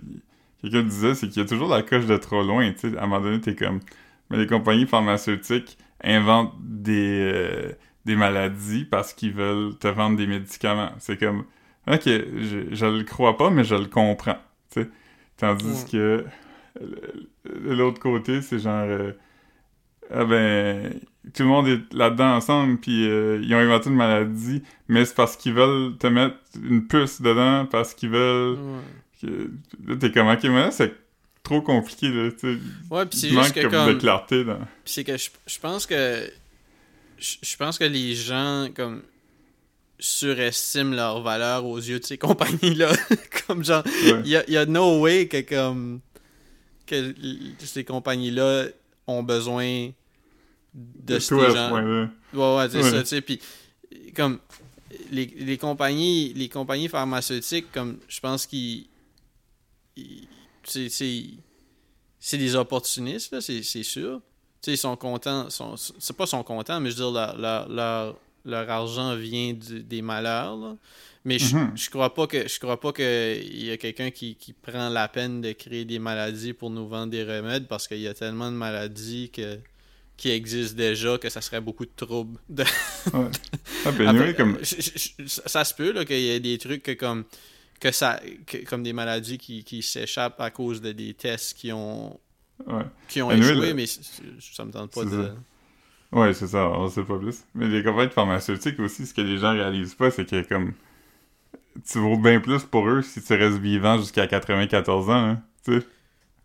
[0.63, 2.97] quelqu'un disait, c'est qu'il y a toujours la coche de trop loin, tu sais.
[2.99, 3.81] À un moment donné, t'es comme,
[4.31, 7.73] mais les compagnies pharmaceutiques inventent des, euh,
[8.05, 10.91] des maladies parce qu'ils veulent te vendre des médicaments.
[10.99, 11.45] C'est comme,
[11.87, 14.39] ok, je, je le crois pas, mais je le comprends,
[14.71, 14.91] tu sais.
[15.37, 15.91] Tandis Ouais.
[15.91, 16.25] que
[16.81, 19.13] de l'autre côté, c'est genre, euh,
[20.13, 20.93] ah ben,
[21.35, 25.15] tout le monde est là-dedans ensemble, puis euh, ils ont inventé une maladie, mais c'est
[25.15, 28.81] parce qu'ils veulent te mettre une puce dedans, parce qu'ils veulent Ouais,
[29.23, 29.51] que-
[29.87, 30.95] Là, t'es comme, ok, mais là, c'est
[31.43, 32.31] trop compliqué, là.
[32.91, 34.45] Ouais, puis c'est juste que comme de clarté.
[34.45, 34.55] Puis
[34.87, 36.31] c'est que je, je pense que
[37.19, 39.03] je, je pense que les gens comme
[39.99, 42.93] surestiment leur valeur aux yeux de ces compagnies là
[43.47, 44.21] comme genre Ouais.
[44.25, 46.01] il y a, y a no way que comme
[46.87, 47.13] que
[47.59, 48.67] ces compagnies là
[49.09, 49.91] ont besoin
[50.79, 52.91] de ces gens ouais ouais c'est Ouais.
[52.91, 53.41] ça tu sais puis
[54.15, 54.39] comme
[55.11, 58.87] les, les compagnies les compagnies pharmaceutiques comme je pense qu'ils
[59.97, 60.29] ils-
[62.21, 64.21] c'est des opportunistes là c'est sûr
[64.61, 65.49] tu sais, ils sont contents.
[65.51, 69.53] Sont, c'est pas sont contents, mais je veux dire, leur, leur, leur, leur argent vient
[69.53, 70.57] du- des malheurs.
[70.57, 70.77] là.
[71.25, 71.77] Mais je, Mhm.
[71.77, 75.07] je crois pas que je crois pas qu'il y a quelqu'un qui, qui prend la
[75.07, 78.51] peine de créer des maladies pour nous vendre des remèdes parce qu'il y a tellement
[78.51, 79.61] de maladies que,
[80.19, 82.39] qui existent déjà que ça serait beaucoup de troubles.
[82.51, 82.65] De-
[83.15, 83.31] Ouais.
[83.87, 84.59] Ah, comme...
[84.61, 84.77] je-
[85.25, 87.25] je- ça se peut qu'il y ait des trucs que comme
[87.81, 91.73] que ça que- comme des maladies qui, qui s'échappent à cause de des tests qui
[91.73, 92.19] ont
[92.67, 95.11] Ouais, qui ont Anyway, échoué, le- mais ça me tente pas de.
[95.11, 95.35] ça.
[96.19, 97.45] ouais c'est ça, on sait pas plus.
[97.55, 100.73] Mais les compagnies pharmaceutiques aussi, ce que les gens réalisent pas, c'est que, comme...
[101.89, 105.81] Tu vaux bien plus pour eux si tu restes vivant jusqu'à 94 ans, hein, tu
[105.81, 105.87] sais.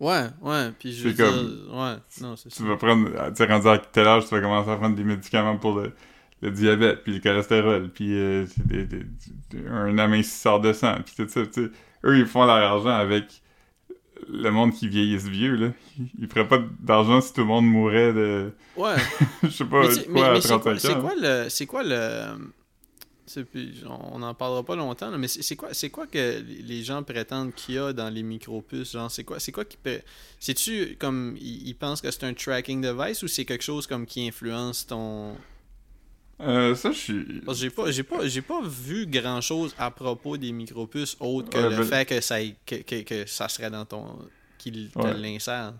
[0.03, 3.09] Ouais, ouais, puis je veux dire, comme- ouais, non, c'est Tu vas prendre...
[3.29, 5.93] Tu sais, rendu à tel âge, tu vas commencer à prendre des médicaments pour le,
[6.41, 9.05] le diabète, puis le cholestérol, puis euh, des- des-
[9.51, 11.71] des- un amincisseur de sang, puis tout ça, tu sais.
[12.05, 13.41] Eux, ils font leur argent avec
[14.29, 15.67] le monde qui vieillisse vieux, là.
[16.19, 18.51] Ils- feraient pas d'argent si tout le monde mourait de...
[18.75, 18.95] Ouais,
[19.43, 20.77] je sais pas, mais, quoi, mais- à mais c'est 35 quoi, ans.
[20.79, 20.99] c'est hein.
[21.01, 22.25] quoi le, c'est quoi le,
[23.41, 27.03] puis on n'en parlera pas longtemps, là, mais c'est quoi, c'est quoi que les gens
[27.03, 30.01] prétendent qu'il y a dans les micropuces, genre, c'est quoi, c'est quoi qui peut,
[30.39, 34.27] c'est-tu comme, ils, pensent que c'est un tracking device ou c'est quelque chose comme qui
[34.27, 35.35] influence ton,
[36.41, 37.41] Euh, ça, je suis...
[37.45, 41.15] parce que j'ai pas, j'ai pas, j'ai pas vu grand chose à propos des micropuces
[41.19, 44.19] autre que Ouais, le ben- fait que ça, que, que, que ça serait dans ton,
[44.57, 45.13] qu'il te Ouais.
[45.13, 45.73] l'insère.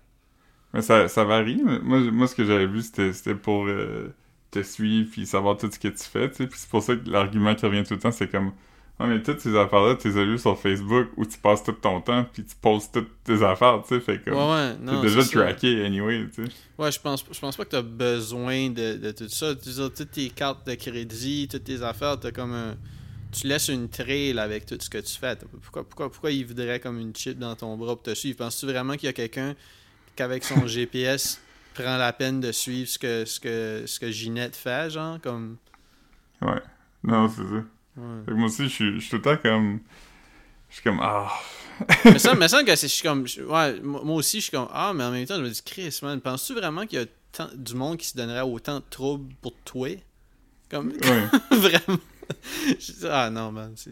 [0.74, 1.62] Mais ça, ça varie.
[1.64, 4.14] mais Moi, moi, ce que j'avais vu, c'était c'était pour euh,
[4.54, 6.48] te suivre puis savoir tout ce que tu fais, tu sais.
[6.48, 8.52] Puis c'est pour ça que l'argument qui revient tout le temps, c'est comme...
[9.00, 12.00] Ah, mais toutes ces affaires-là, tu les as sur Facebook où tu passes tout ton
[12.00, 14.00] temps puis tu postes toutes tes affaires, tu sais.
[14.00, 14.36] Fait comme...
[14.36, 15.02] Ouais, ouais, T'es non.
[15.02, 15.32] déjà ça.
[15.32, 16.52] tracké, anyway, tu sais.
[16.78, 19.56] Ouais, je pense, je pense pas que t'as besoin de, de tout ça.
[19.56, 22.76] Tu dire, toutes tes cartes de crédit, toutes tes affaires, t'as comme un.
[23.32, 25.36] Tu laisses une trail avec tout ce que tu fais.
[25.64, 28.38] Pourquoi, pourquoi, pourquoi il voudrait comme une chip dans ton bras pour te suivre?
[28.38, 29.56] Penses-tu vraiment qu'il y a quelqu'un
[30.16, 31.42] qu'avec son GPS
[31.74, 35.20] prend la peine de suivre ce que, ce que, ce que Ginette fait, genre?
[35.22, 35.58] Comme.
[36.42, 36.62] Ouais.
[37.04, 37.54] Non, c'est ça.
[37.98, 38.20] Ouais.
[38.26, 39.80] Fait que moi aussi, je suis, je suis tout le temps comme...
[40.70, 41.00] Je suis comme...
[41.02, 41.30] Ah...
[42.06, 43.26] mais ça me semble que je suis comme.
[43.50, 44.68] Ouais, moi aussi, je suis comme.
[44.72, 47.06] Ah, mais en même temps, je me dis, Chris, man, penses-tu vraiment qu'il y a
[47.32, 49.90] tant- du monde qui se donnerait autant de troubles pour toi?
[50.70, 50.90] Comme.
[50.90, 51.28] Ouais.
[51.58, 52.00] Vraiment.
[52.80, 53.74] Je ah non, man.
[53.76, 53.90] c'est-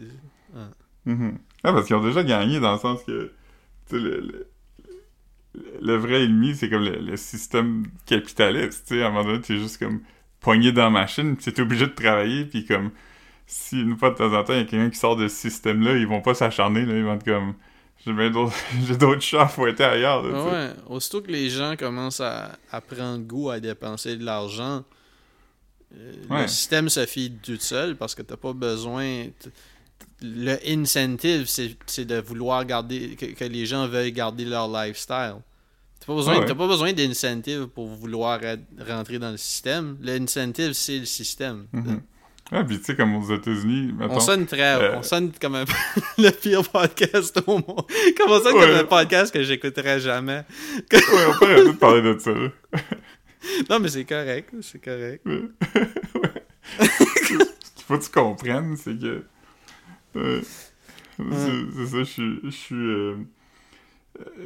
[1.05, 1.39] Mhm.
[1.63, 3.33] Ah, parce qu'ils ont déjà gagné dans le sens que,
[3.89, 4.47] tu sais, le, le,
[5.81, 9.41] le vrai ennemi, c'est comme le, le système capitaliste, tu sais, à un moment donné,
[9.41, 10.01] t'es juste comme
[10.39, 12.91] poigné dans la machine, pis t'es obligé de travailler, puis comme,
[13.45, 15.35] si une fois de temps en temps, il y a quelqu'un qui sort de ce
[15.35, 17.53] système-là, ils vont pas s'acharner, là, ils vont être comme,
[18.05, 18.13] j'ai
[18.97, 22.81] d'autres, chats à fouetter ailleurs, là, tu ouais, aussitôt que les gens commencent à, à
[22.81, 24.83] prendre goût à dépenser de l'argent,
[25.97, 26.43] euh, Ouais.
[26.43, 29.25] le système se fide tout seul parce que t'as pas besoin.
[30.21, 33.15] Le incentive, c'est de vouloir garder.
[33.15, 35.35] Que, que les gens veuillent garder leur lifestyle.
[35.99, 36.55] T'as pas besoin, Ah ouais.
[36.55, 39.97] pas besoin d'incentive pour vouloir être- rentrer dans le système.
[40.01, 41.65] L'incentive, c'est le système.
[41.73, 42.01] Mhm.
[42.51, 43.93] Ouais, pis tu sais, comme aux États-Unis.
[43.99, 44.75] On sonne très.
[44.81, 45.65] euh, On sonne comme un-
[46.17, 47.85] le pire podcast au monde.
[48.17, 50.43] Comme on sonne comme un podcast que j'écouterais jamais?
[50.91, 50.99] Ouais,
[51.29, 52.31] on peut arrêter de parler de ça.
[53.71, 54.53] Non, mais c'est correct.
[54.61, 55.25] C'est correct.
[55.25, 56.79] Ouais.
[56.79, 59.23] Ce qu'il faut que tu comprennes, c'est que.
[60.13, 62.39] C'est ça, je suis.
[62.43, 62.75] Je suis.
[62.75, 63.15] euh,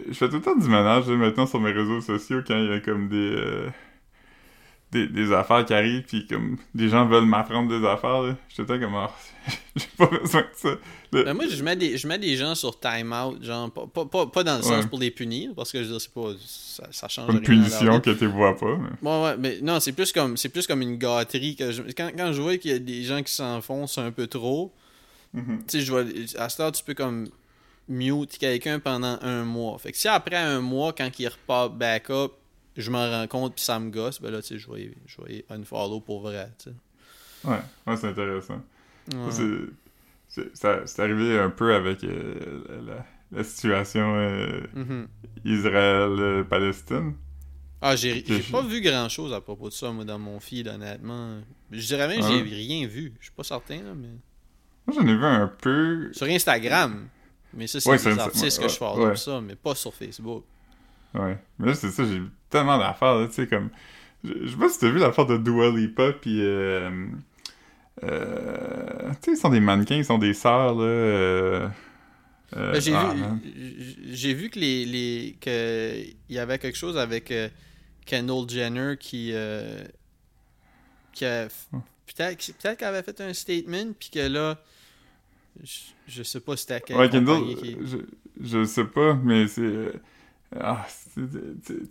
[0.07, 2.70] je fais tout le temps du ménage là, maintenant sur mes réseaux sociaux quand il
[2.70, 3.16] y a comme des.
[3.36, 3.70] euh,
[4.91, 8.80] des, des affaires qui arrivent, puis comme des gens veulent m'apprendre des affaires, là, j'étais
[8.80, 9.07] comme, oh,
[9.76, 10.70] j'ai pas besoin de ça.
[11.11, 14.05] Le- Ben, moi, je mets, des, je mets des gens sur time-out, genre, pas, pas,
[14.05, 14.89] pas, pas dans le sens Ouais.
[14.89, 16.30] pour les punir, parce que je veux dire, c'est pas.
[16.39, 18.78] Ça, ça change une rien punition que tu vois pas.
[18.78, 21.82] mais- Ouais, ouais, mais non, c'est plus comme c'est plus comme une gâterie que je-
[21.97, 24.72] quand, quand je vois qu'il y a des gens qui s'enfoncent un peu trop,
[25.36, 25.60] Mhm.
[25.68, 26.04] tu sais, je vois
[26.38, 27.28] à ce temps tu peux comme
[27.88, 29.78] mute quelqu'un pendant un mois.
[29.78, 32.32] Fait que si après un mois quand il repart back up,
[32.78, 35.22] je m'en rends compte puis ça me gosse, ben là tu sais, je vais je
[35.22, 36.76] vais unfollow pour vrai, tu sais.
[37.50, 38.62] Ouais, ouais, c'est intéressant.
[39.14, 39.30] Ouais.
[39.32, 39.44] C'est-
[40.28, 45.08] c'est- Ça, c'est arrivé un peu avec euh, la, la situation euh, Mhm.
[45.46, 47.14] Israël-Palestine.
[47.82, 51.40] Ah, j'ai pas vu grand chose à propos de ça, moi, dans mon feed, honnêtement.
[51.72, 53.14] Je dirais même que Ah j'ai rien vu.
[53.20, 54.10] Je suis pas certain, là, mais.
[54.88, 56.10] Moi, j'en ai vu un peu.
[56.14, 57.08] Sur Instagram.
[57.54, 59.16] Mais ça, c'est Ouais, artistes que je follow, ouais.
[59.16, 60.44] ça, mais pas sur Facebook.
[61.14, 61.38] Ouais.
[61.58, 63.70] Mais là, c'est ça, j'ai tellement d'affaires, là, tu sais, comme...
[64.24, 66.42] Je sais pas si t'as vu l'affaire de Dua Lipa, pis...
[66.42, 67.08] Euh...
[68.04, 70.84] euh, Tu sais, ils sont des mannequins, ils sont des sœurs, là...
[70.84, 71.70] Euh...
[72.56, 76.98] Ben, j'ai ah, vu, j'ai vu que les, les que il y avait quelque chose
[76.98, 77.34] avec
[78.06, 79.34] Kendall Jenner qui
[81.12, 81.80] qui a Hmm.
[82.06, 84.58] Peut-être peut-être qu'elle avait fait un statement puis que là
[85.64, 85.70] je,
[86.08, 87.97] je sais pas c'était à quelle Ouais, Kendall, qui- je,
[88.41, 89.62] je sais pas, mais c'est...
[89.62, 89.93] euh,
[90.60, 90.86] Ah,
[91.16, 91.22] tu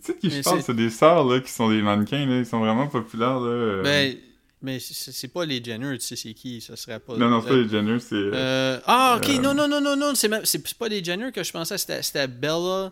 [0.01, 2.59] sais qui je parle, c'est- des sœurs, là, qui sont des mannequins, là, ils sont
[2.59, 3.49] vraiment populaires, là...
[3.49, 3.83] euh.
[3.83, 4.17] Ben,
[4.61, 7.17] mais c'est pas les Jenner, tu sais c'est qui, serait pas.
[7.17, 8.15] Non, non, c'est pas les Jenner, c'est...
[8.15, 11.77] euh, ah, ok, non, non, non, non, non, c'est pas les Jenner que je pensais,
[11.77, 12.91] c'était c'était Bella.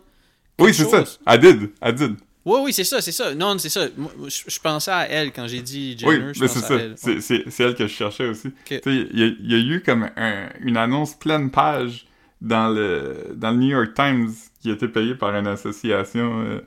[0.58, 1.04] oui, c'est ça.
[1.26, 2.16] Adid, Adid.
[2.46, 3.34] Oui, oui, c'est ça, c'est ça.
[3.34, 3.86] Non, c'est ça.
[3.96, 6.34] Moi, je, je pensais à elle quand j'ai dit Oui, Jenner.
[6.34, 6.74] je mais c'est ça.
[6.74, 6.94] elle.
[6.96, 8.48] C'est- C'est c'est elle que je cherchais aussi.
[8.48, 8.54] Ok.
[8.66, 12.06] Tu sais, Il y, a- il y a eu comme un- une annonce pleine page
[12.42, 14.30] dans le, dans le New York Times
[14.60, 16.60] qui été payée par une association, euh,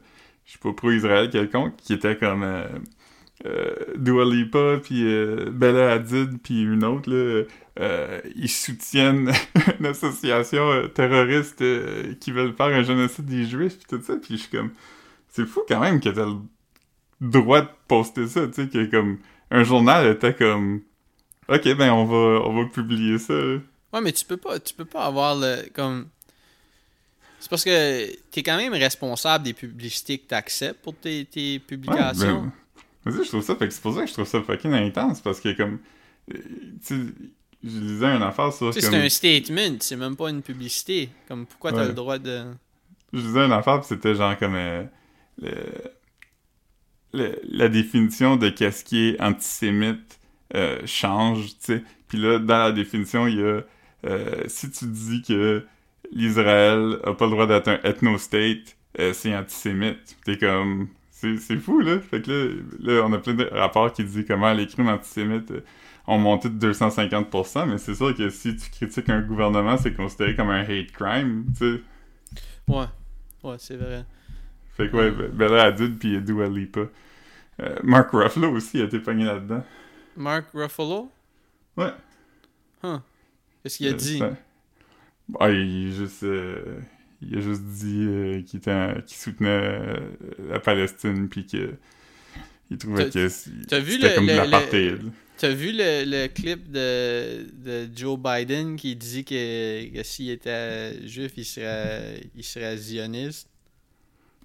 [0.46, 2.64] je sais pas, pro-Israël quelconque, qui était comme euh,
[3.46, 7.44] euh, Dua Lipa, puis euh, Bella Hadid, puis une autre, là,
[7.80, 9.32] euh, ils soutiennent
[9.80, 14.16] une association euh, terroriste euh, qui veulent faire un génocide des Juifs, puis tout ça,
[14.16, 14.72] puis je suis comme...
[15.38, 16.38] C'est fou quand même que t'as le
[17.22, 19.20] droit de poster ça, tu sais, que comme
[19.52, 20.82] un journal était comme
[21.48, 23.34] OK, ben on va on va publier ça.
[23.94, 26.08] Ouais, mais tu peux pas, tu peux pas avoir le comme.
[27.40, 31.60] C'est parce que t'es quand même responsable des publicités que t'acceptes pour tes, tes Ouais,
[31.60, 32.52] publications.
[33.06, 34.74] ben, vas-y, je trouve ça fait que c'est pour ça que je trouve ça fucking
[34.74, 35.78] intense parce que comme
[36.34, 36.38] euh,
[36.86, 37.14] tu
[37.64, 40.42] je lisais une affaire sur tu sais, comme c'est un statement, c'est même pas une
[40.42, 41.10] publicité.
[41.28, 41.88] Comme pourquoi t'as Ouais.
[41.88, 42.46] le droit de.
[43.14, 44.84] je lisais une affaire c'était genre comme euh,
[47.14, 50.20] le- la définition de qu'est-ce qui est antisémite
[50.56, 51.84] euh, change, tu sais.
[52.08, 53.62] Puis là, dans la définition, il y a
[54.06, 55.66] euh, si tu dis que
[56.12, 60.18] l'Israël a pas le droit d'être un ethno-state, euh, c'est antisémite.
[60.24, 62.00] T'es comme c'est fou là.
[62.00, 65.52] Fait que là, on a plein de rapports qui disent comment les crimes antisémites
[66.06, 70.36] ont monté de 250%, mais c'est sûr que si tu critiques un gouvernement, c'est considéré
[70.36, 71.82] comme un hate crime, tu sais.
[72.68, 72.86] Ouais.
[73.44, 74.06] Ouais, c'est vrai.
[74.78, 76.82] Fait que ouais, Be- Bella Hadid puis Dua Lipa.
[77.62, 79.64] Euh, Mark Ruffalo aussi a été pogné là-dedans.
[80.16, 81.12] Mark Ruffalo?
[81.76, 81.92] Ouais.
[82.84, 83.00] Huh.
[83.64, 84.20] Qu'est-ce qu'il a Euh, dit?
[85.40, 86.80] Ah, il, juste, euh,
[87.22, 88.62] il a juste dit qu'il
[89.18, 89.80] soutenait
[90.50, 91.74] la Palestine puis que
[92.70, 95.02] il trouvait que c- t'as vu c'était le- comme de l'apartheid.
[95.38, 101.08] T'as vu le, le clip de, de Joe Biden qui dit que, que s'il était
[101.08, 103.48] juif, il serait, il serait zioniste?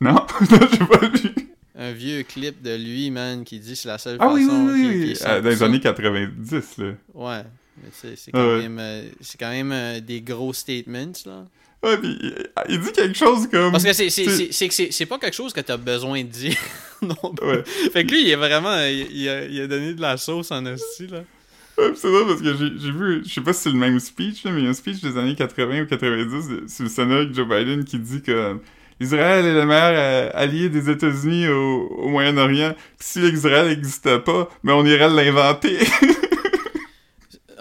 [0.01, 1.31] Non, j'ai pas vu.
[1.75, 4.67] Un vieux clip de lui, man, qui dit c'est la seule Ah oui, oui, façon
[4.67, 5.13] oui, qu'il- oui.
[5.15, 6.85] qu'il Euh, dans les années 90, là.
[7.15, 7.43] Ouais,
[7.83, 8.63] mais c'est c'est Ah quand, ouais.
[8.63, 11.47] même, euh, c'est quand même euh, des gros statements, là.
[11.85, 12.17] Ouais, puis
[12.69, 13.73] il, dit quelque chose comme...
[13.73, 16.57] Parce que c'est pas quelque chose que t'as besoin de dire.
[17.03, 17.17] non.
[17.43, 17.65] Ouais.
[17.93, 18.79] Fait que lui, il est vraiment...
[18.85, 21.25] Il, il a, il a donné de la sauce en hostie, là.
[21.79, 23.99] Ouais, pis c'est drôle parce que j'ai vu, je sais pas si c'est le même
[23.99, 26.85] speech, là, mais il y a un speech des années 80 ou 90 de- sur
[26.85, 28.59] le Sénat avec Joe Biden qui dit que
[29.03, 32.75] Israël est le meilleur euh, allié des États-Unis au, au Moyen-Orient.
[32.99, 35.79] Si l'Israël n'existait pas, mais on irait l'inventer.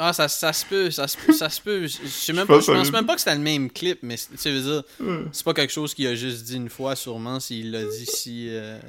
[0.04, 1.82] Ah, ça, ça se peut, ça se peut, ça se peut.
[1.84, 4.00] Je, sais même Je pas, pense je pense même pas que c'était le même clip,
[4.02, 6.70] mais tu sais, veux dire, ouais, c'est pas quelque chose qu'il a juste dit une
[6.70, 8.48] fois, sûrement, s'il l'a dit si...
[8.50, 8.80] euh,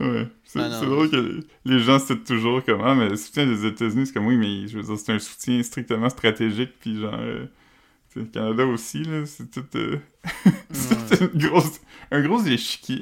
[0.00, 0.26] ouais.
[0.44, 4.14] c'est Ah drôle que les- gens citent toujours comment, mais le soutien des États-Unis, c'est
[4.14, 7.44] comme oui, mais je veux dire, c'est un soutien strictement stratégique, puis genre, euh,
[8.16, 9.96] le Canada aussi, là, c'est tout, euh,
[10.70, 13.00] c'est une grosse, un gros échiquier.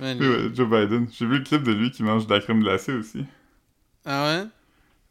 [0.00, 0.16] ouais,
[0.54, 1.06] Joe Biden.
[1.12, 3.24] J'ai vu le clip de lui qui mange de la crème glacée aussi.
[4.04, 4.24] Ah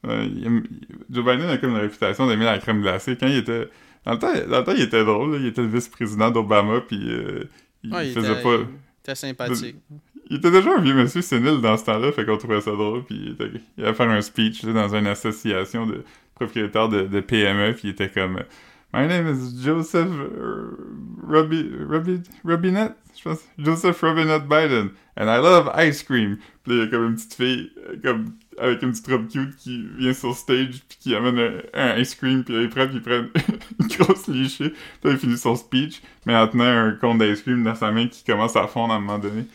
[0.03, 0.09] ouais?
[0.09, 3.17] Ouais, il aime- il- Joe Biden a comme une réputation d'aimer la crème glacée.
[3.17, 3.69] Quand il était...
[4.05, 5.31] Dans le temps, dans le temps il était drôle.
[5.33, 5.37] là.
[5.39, 7.43] Il était le vice-président d'Obama, puis euh,
[7.83, 8.55] il Ouais, il faisait était, pas...
[8.57, 8.67] il
[9.01, 9.75] était sympathique.
[10.29, 13.03] il était déjà un vieux monsieur sénile dans ce temps-là, fait qu'on trouvait ça drôle,
[13.03, 16.03] puis il, était, il allait faire un speech là, dans une association de
[16.35, 18.43] propriétaires de, de PME, puis il était comme
[18.93, 20.75] My name is Joseph uh,
[21.27, 26.37] Robi, Robi, Robinette, je pense, Joseph Robinette Biden, and I love ice cream.
[26.63, 29.55] Puis il y a comme une petite fille, euh, comme avec une petite robe cute
[29.57, 32.87] qui vient sur stage puis qui amène un, un ice cream puis là, il prend
[32.87, 33.25] puis il prend
[33.81, 34.69] une grosse lichée.
[35.01, 38.07] Puis il finit son speech mais en tenant un cône d'ice cream dans sa main
[38.07, 39.45] qui commence à fondre à un moment donné.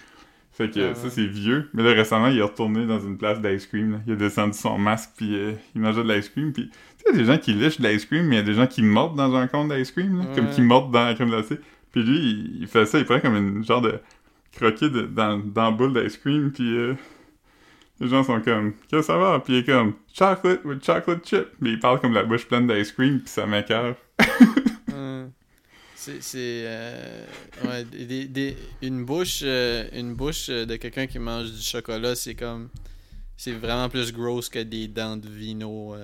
[0.52, 0.94] Fait que Ah.
[0.94, 1.70] ça c'est vieux.
[1.72, 3.98] Mais là récemment il est retourné dans une place d'ice cream là.
[4.06, 6.70] il a descendu son masque puis euh, il mangeait de l'ice cream puis
[7.12, 8.54] il y a des gens qui lichent de l'ice cream mais il y a des
[8.54, 11.28] gens qui mordent dans un cône d'ice cream là, comme qui mordent dans la crème
[11.30, 11.58] glacée
[11.92, 13.98] puis lui il, il fait ça il prend comme une genre de
[14.56, 16.94] croquer de- dans, dans la boule d'ice cream puis euh,
[18.00, 19.40] les gens sont comme, qu'est-ce que ça va?
[19.44, 21.48] Puis il est comme, chocolate with chocolate chip.
[21.60, 23.94] Mais il parle comme la bouche pleine d'ice cream, puis ça m'écoeure.
[24.88, 25.26] Ouais.
[25.94, 26.22] C'est.
[26.22, 27.24] c'est, euh,
[27.66, 32.34] ouais, des- des- une bouche, euh, une bouche de quelqu'un qui mange du chocolat, c'est
[32.34, 32.70] comme.
[33.36, 35.94] C'est vraiment plus gross que des dents de vino.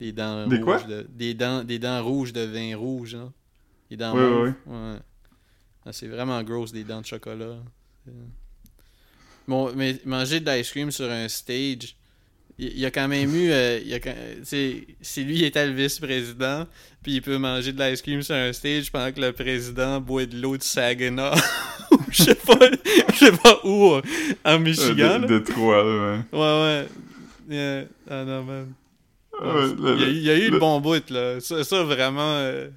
[0.00, 0.64] Des dents Des rouges.
[0.64, 0.82] quoi?
[0.82, 3.14] de, des, dents, des dents rouges de vin rouge.
[3.14, 3.32] Hein.
[3.90, 4.44] Des dents mauves.
[4.44, 4.96] ouais, Ouais.
[5.86, 7.56] Ah, c'est vraiment gross des dents de chocolat.
[9.46, 11.94] Bon, mais manger de l'ice cream sur un stage,
[12.58, 13.50] il y a quand même eu.
[13.50, 16.66] euh, il y a quand- tu sais, si lui était le vice-président,
[17.02, 20.24] puis il peut manger de l'ice cream sur un stage pendant que le président boit
[20.24, 21.32] de l'eau de Saginaw.
[22.10, 22.58] Je sais pas,
[23.12, 24.00] je sais pas où,
[24.44, 25.04] en Michigan.
[25.04, 25.18] Euh, là.
[25.18, 26.38] de, de trois, là, ouais.
[26.38, 26.86] Ouais,
[27.50, 27.54] ouais.
[27.56, 27.84] Yeah.
[28.08, 28.72] Ah non, man.
[29.42, 31.40] Ah ouais, le- il, y a, il y a eu le- bon bout, là.
[31.40, 32.68] Ça, ça vraiment, euh,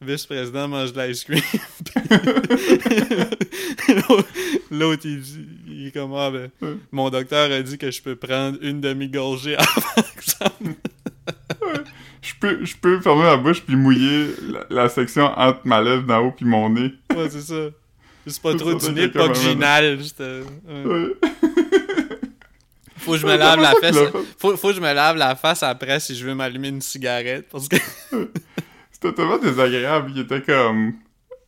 [0.00, 1.40] vice-président mange de l'ice cream.
[4.70, 6.76] L'autre, il, dit- il est comme, ah ben, Ouais.
[6.92, 10.74] mon docteur a dit que je peux prendre une demi-gorgée avant que ça me-
[12.22, 16.04] Je peux, je peux fermer ma bouche puis mouiller la, la section entre ma lèvre
[16.04, 16.92] d'en haut puis mon nez.
[17.14, 17.68] Ouais, c'est ça.
[18.26, 19.98] Juste pas trop du nez, pas que comme un- j'inhale.
[19.98, 20.84] juste, euh, ouais.
[20.84, 21.14] Ouais.
[23.10, 23.96] Faut que je me lave la face.
[24.38, 27.48] Faut, faut que je me lave la face après si je veux m'allumer une cigarette.
[27.50, 27.76] Parce que.
[28.92, 30.12] C'était tellement désagréable.
[30.14, 30.94] Il était comme,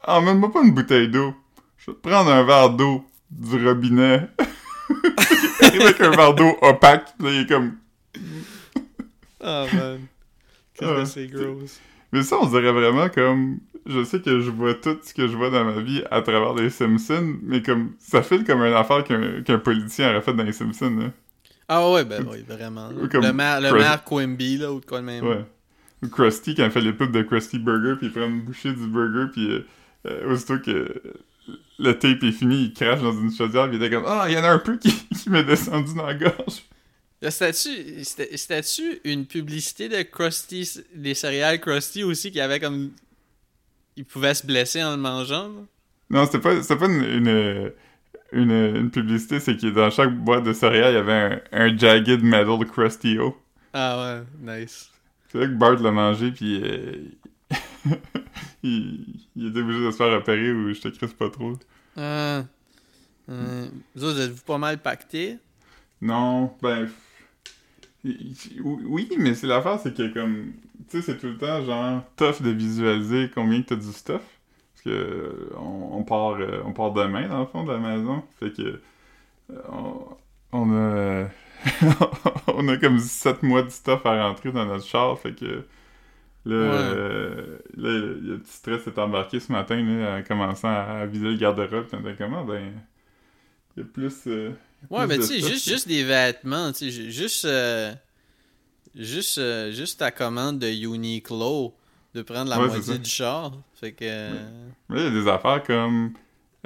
[0.04, 1.34] emmène-moi pas une bouteille d'eau.
[1.76, 4.28] Je vais te prendre un verre d'eau du robinet.
[5.60, 7.08] avec un verre d'eau opaque.
[7.20, 7.76] Là, il est comme,
[9.42, 10.00] Oh man.
[10.74, 11.80] Qu'est-ce que c'est gross.
[12.12, 13.58] Mais ça, on dirait vraiment comme.
[13.84, 16.54] Je sais que je vois tout ce que je vois dans ma vie à travers
[16.54, 17.94] les Simpsons, mais comme.
[17.98, 21.10] Ça file comme une affaire qu'un politicien aurait fait dans les Simpsons, là.
[21.74, 22.90] Ah ouais, ben oui, vraiment.
[23.10, 25.24] comme le maire, le maire Quimby, là, ou de quoi de même.
[25.26, 25.44] Ouais.
[26.02, 28.72] Ou Krusty, quand il fait les pubs de Krusty Burger, puis il prend une bouchée
[28.72, 29.66] du burger, puis euh,
[30.06, 31.00] euh, aussitôt que
[31.78, 34.34] le tape est fini, il crache dans une chaudière, puis il était comme Ah, il
[34.34, 34.92] y en a un peu qui,
[35.22, 36.62] qui m'est descendu dans la gorge.
[37.22, 42.90] C'était-tu c'était- c'était-tu une publicité de Krusty, des céréales Krusty aussi, qui avait comme.
[43.96, 45.60] Il pouvait se blesser en le mangeant, là?
[46.10, 47.72] Non, c'était pas, pas une, une,
[48.32, 51.76] une, une publicité, c'est que dans chaque boîte de céréales, il y avait un, un
[51.76, 53.36] Jagged Metal Krusty O.
[53.72, 54.90] Ah ouais, nice.
[55.28, 56.96] C'est là que Bart l'a mangé, puis euh,
[58.62, 59.04] il,
[59.36, 61.54] il était obligé de se faire opérer ou je te crisse pas trop.
[61.96, 62.44] Ah.
[63.28, 65.38] Euh, vous autres, êtes-vous pas mal pactés?
[66.00, 66.88] Non, ben.
[68.04, 70.52] Oui, mais c'est l'affaire, c'est que comme.
[70.90, 74.22] Tu sais, c'est tout le temps genre tough de visualiser combien que t'as du stuff.
[74.84, 78.22] Que on, on part, euh, on part demain, dans le fond, de la maison.
[78.40, 78.80] Fait que.
[79.50, 80.06] euh, on,
[80.52, 81.28] on a.
[82.48, 85.18] on a comme 7 mois de stuff à rentrer dans notre char.
[85.18, 85.64] Fait que.
[86.44, 86.70] Là, Ouais.
[86.72, 91.36] euh, là, le petit stress est embarqué ce matin, là, en commençant à viser le
[91.36, 91.86] garde-robe.
[91.92, 91.96] Ah,
[92.46, 92.72] ben.
[93.76, 94.26] Il y a plus.
[94.26, 94.50] euh,
[94.90, 97.92] Ouais, plus mais tu sais, juste, juste des vêtements, tu sais, ju- juste, euh,
[98.94, 101.74] juste, juste ta commande de Uniqlo,
[102.14, 103.52] de prendre la Ouais, c'est moitié du char.
[103.74, 104.04] Fait que.
[104.04, 104.32] euh,
[104.88, 106.12] Mais il y a des affaires comme.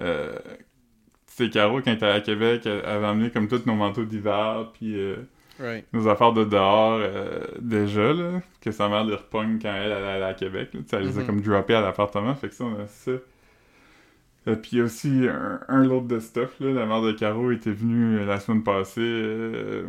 [0.00, 0.36] Euh,
[1.36, 4.04] tu sais, Caro, quand elle était à Québec, elle avait amené comme tous nos manteaux
[4.04, 5.16] d'hiver, puis euh,
[5.60, 5.84] right.
[5.92, 10.24] nos affaires de dehors euh, déjà, là, que sa mère les repogne quand elle, allait
[10.24, 10.70] à Québec.
[10.74, 11.26] Là, elle les a Mhm.
[11.26, 13.12] comme droppés à l'appartement, fait que ça, on a ça.
[14.48, 16.72] Euh, puis aussi un, un lot de stuff, là.
[16.72, 19.82] La mère de Caro était venue euh, la semaine passée,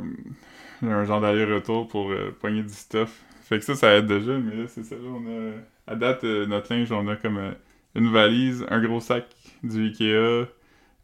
[0.81, 3.21] un genre d'aller-retour pour pogner du stuff.
[3.47, 5.51] Fait que ça, ça aide déjà, mais là, c'est ça, là, on a...
[5.89, 7.51] À date, euh, notre linge, on a comme euh,
[7.95, 9.25] une valise, un gros sac
[9.63, 10.47] du Ikea, euh,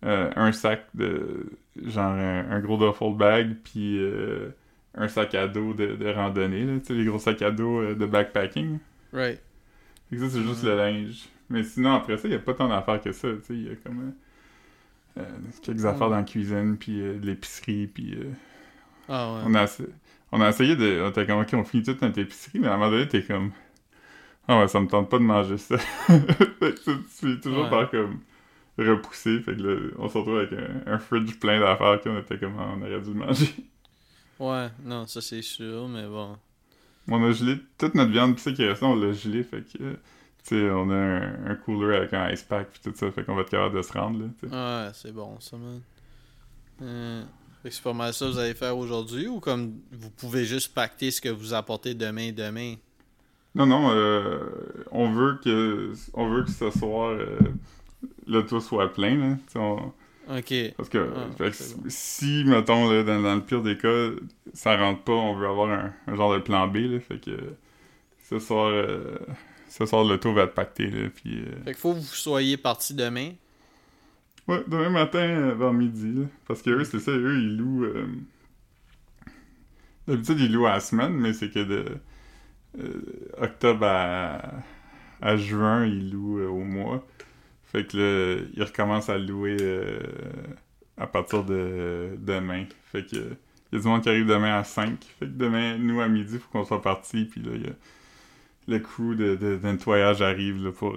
[0.04, 1.46] un sac de...
[1.86, 4.50] genre un, un gros duffel bag, puis euh,
[4.94, 7.96] un sac à dos de, de randonnée, là, tu sais, les gros sacs à dos
[7.96, 8.80] de backpacking.
[9.14, 9.40] Right.
[10.10, 11.30] Fait que ça, c'est juste le linge.
[11.50, 13.68] Mais sinon, après ça, il n'y a pas tant d'affaires que ça, tu sais, il
[13.68, 14.14] y a comme...
[15.62, 18.18] quelques affaires dans la cuisine, puis de l'épicerie, puis...
[19.08, 19.42] Ah ouais.
[19.46, 19.84] on, a essa-
[20.34, 21.02] on a essayé de...
[21.04, 23.24] On était comme, OK, on finit toute notre épicerie, mais à un moment donné, t'es
[23.24, 23.52] comme...
[24.48, 25.78] Ah ouais, ça me tente pas de manger ça.
[26.08, 27.70] fait que tu toujours Ouais.
[27.70, 28.20] par comme...
[28.78, 29.40] repoussé.
[29.42, 32.56] Fait que là, on se retrouve avec un, un fridge plein d'affaires qu'on était comme,
[32.60, 33.56] on aurait dû le manger.
[34.40, 36.38] Ouais, non, ça c'est sûr, mais bon.
[37.08, 39.78] On a gelé toute notre viande, pis ça qui est on l'a gelé, fait que,
[39.78, 39.98] tu
[40.44, 43.36] sais, on a un, un cooler avec un ice pack pis tout ça, fait qu'on
[43.36, 44.56] va être capable de se rendre, là, tu sais.
[44.56, 45.82] Ouais, c'est bon ça, man.
[46.82, 47.24] Euh,
[47.72, 51.12] c'est pas mal ça que vous allez faire aujourd'hui ou comme vous pouvez juste pacter
[51.12, 52.76] ce que vous apportez demain demain?
[53.56, 54.40] Non, non, euh,
[54.92, 57.38] on veut que, on veut que ce soir, euh,
[58.26, 59.92] le tour soit plein, là, on-
[60.30, 60.54] Ok.
[60.78, 61.84] Parce que, Ah, que bon.
[61.90, 64.10] si, mettons, là, dans, dans le pire des cas,
[64.54, 67.38] ça rentre pas, on veut avoir un, un genre de plan B, là, fait que
[68.30, 69.18] ce soir, euh,
[69.70, 71.40] ce soir, le tour va être pacté, là, puis...
[71.42, 73.32] euh, Fait qu'il faut que vous soyez parti demain.
[74.48, 77.86] Ouais, demain matin, euh, vers midi, là, parce que eux, c'est ça, eux, ils louent...
[77.86, 78.08] euh,
[80.08, 81.86] D'habitude, ils louent à la semaine, mais c'est que de
[82.80, 83.02] euh,
[83.38, 84.52] octobre à,
[85.22, 87.08] à juin, ils louent au mois.
[87.64, 89.56] Fait que là, ils recommencent à louer
[90.98, 92.66] à partir de demain.
[92.92, 93.16] Fait que
[93.72, 95.04] il y a du monde qui arrive demain à 5.
[95.20, 97.26] Fait que demain, nous, à midi, faut qu'on soit partis.
[97.26, 97.74] Puis là, il
[98.68, 100.96] le crew de, de, nettoyage arrive là, pour...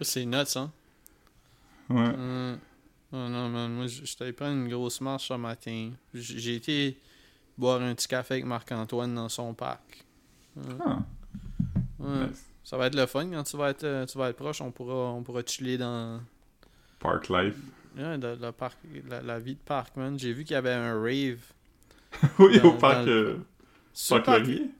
[0.00, 0.70] c'est nuts, hein?
[1.90, 2.54] Ouais.
[3.12, 5.90] Oh non, man, moi, j- j'étais allé prendre une grosse marche ce matin.
[6.12, 6.98] J'ai été
[7.56, 10.04] boire un petit café avec Marc-Antoine dans son parc.
[10.84, 10.98] Ah,
[11.98, 12.26] Ouais.
[12.28, 12.44] nice.
[12.64, 14.60] Ça va être le fun quand tu vas être, tu vas être proche.
[14.60, 16.20] On pourra, on pourra chiller dans
[16.98, 17.54] Park life.
[17.96, 18.78] ouais, le, le parc,
[19.08, 20.18] la, la vie de parc, man.
[20.18, 21.38] J'ai vu qu'il y avait un rave.
[22.38, 23.36] oui, Dans- au parc, le- euh,
[24.08, 24.70] parc parc- Laurier?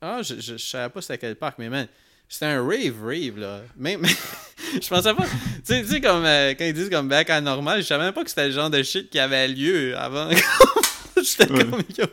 [0.00, 1.86] Ah, je, je, je savais pas c'était quel parc, mais man,
[2.28, 3.62] c'était un rave, rave, là.
[3.76, 4.02] Même,
[4.82, 5.24] je pensais pas.
[5.66, 8.24] Tu sais, comme euh, quand ils disent comme back à normal, je savais même pas
[8.24, 10.28] que c'était le genre de shit qui avait lieu avant.
[11.16, 11.64] J'étais Ouais.
[11.64, 12.04] comme, yo,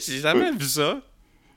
[0.00, 1.00] j'ai jamais vu ça.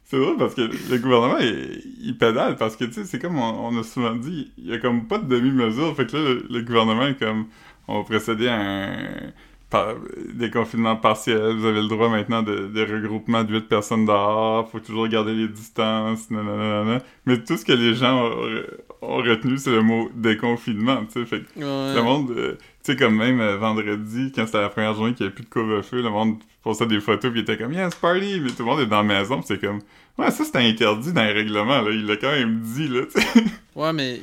[0.05, 3.37] C'est drôle parce que le gouvernement, il, il pédale parce que, tu sais, c'est comme
[3.39, 5.95] on, on a souvent dit, il y a comme pas de demi-mesure.
[5.95, 7.47] Fait que là, le, le gouvernement est comme,
[7.87, 9.31] on va procéder à un
[9.69, 9.95] par-
[10.33, 11.55] déconfinement partiel.
[11.57, 14.69] Vous avez le droit maintenant de, regroupement de 8 personnes dehors.
[14.69, 16.29] Faut toujours garder les distances.
[16.31, 17.01] nanana.
[17.25, 18.63] Mais tout ce que les gens ont,
[19.01, 21.25] ont retenu, c'est le mot déconfinement, tu sais.
[21.25, 21.95] Fait que Ouais.
[21.95, 22.53] le monde, euh,
[22.83, 25.43] tu sais, comme même euh, vendredi, quand c'était la première journée qu'il n'y avait plus
[25.45, 28.39] de couvre-feu, le monde postait des photos il était comme Yes, party!
[28.41, 29.79] Mais tout le monde est dans la maison pis c'est comme
[30.17, 31.91] Ouais, ça c'était interdit dans les règlements, là.
[31.91, 33.43] Il l'a quand même dit, là, tu sais.
[33.75, 34.21] Ouais, mais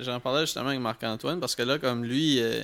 [0.00, 2.62] j'en parlais justement avec Marc-Antoine parce que là, comme lui, euh,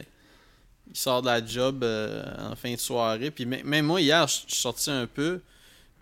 [0.90, 3.30] il sort de la job euh, en fin de soirée.
[3.30, 5.40] Puis mê- même moi, hier, je suis sorti un peu.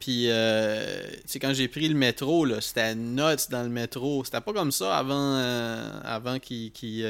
[0.00, 1.00] Puis, euh,
[1.40, 4.22] quand j'ai pris le métro, là, c'était nuts dans le métro.
[4.24, 6.70] C'était pas comme ça avant, euh, avant qu'il.
[6.72, 7.04] qu'il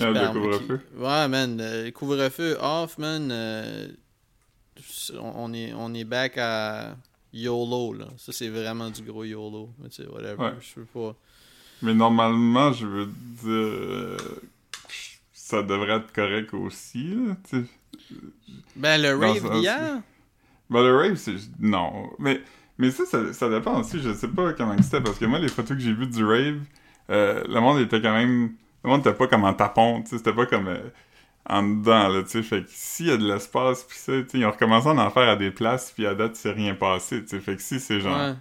[0.00, 0.80] Ah, le couvre-feu?
[0.96, 1.58] Ouais, man.
[1.60, 3.30] Le couvre-feu off, man.
[5.14, 6.96] on on est, on est back à
[7.32, 8.06] YOLO, là.
[8.16, 9.70] Ça, c'est vraiment du gros YOLO.
[9.80, 10.36] Mais tu sais, whatever.
[10.42, 10.52] Ouais.
[10.60, 11.14] Je veux pas.
[11.82, 13.06] Mais normalement, je veux
[13.42, 14.24] dire.
[15.48, 17.36] Ça devrait être correct aussi, là.
[18.76, 20.02] Ben, le rave d'hier.
[20.68, 21.36] Ben, le rave, c'est.
[21.58, 22.10] Non.
[22.18, 22.42] Mais,
[22.76, 24.00] mais ça, ça, ça dépend aussi.
[24.00, 26.60] Je sais pas comment c'était parce que moi, les photos que j'ai vues du rave,
[27.10, 28.54] euh, le monde était quand même.
[28.84, 30.18] Le monde était pas comme en tapon, tu sais.
[30.18, 30.68] C'était pas comme.
[30.68, 30.90] euh,
[31.48, 32.42] en dedans, là, tu sais.
[32.42, 34.92] Fait que s'il y a de l'espace, pis ça, tu sais, ils ont recommencé à
[34.92, 37.40] en faire à des places, puis à date, c'est rien passé, tu sais.
[37.40, 38.16] Fait que si c'est genre.
[38.18, 38.34] Ouais.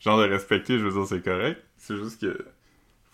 [0.00, 1.62] genre de respecter, je veux dire, c'est correct.
[1.78, 2.44] C'est juste que.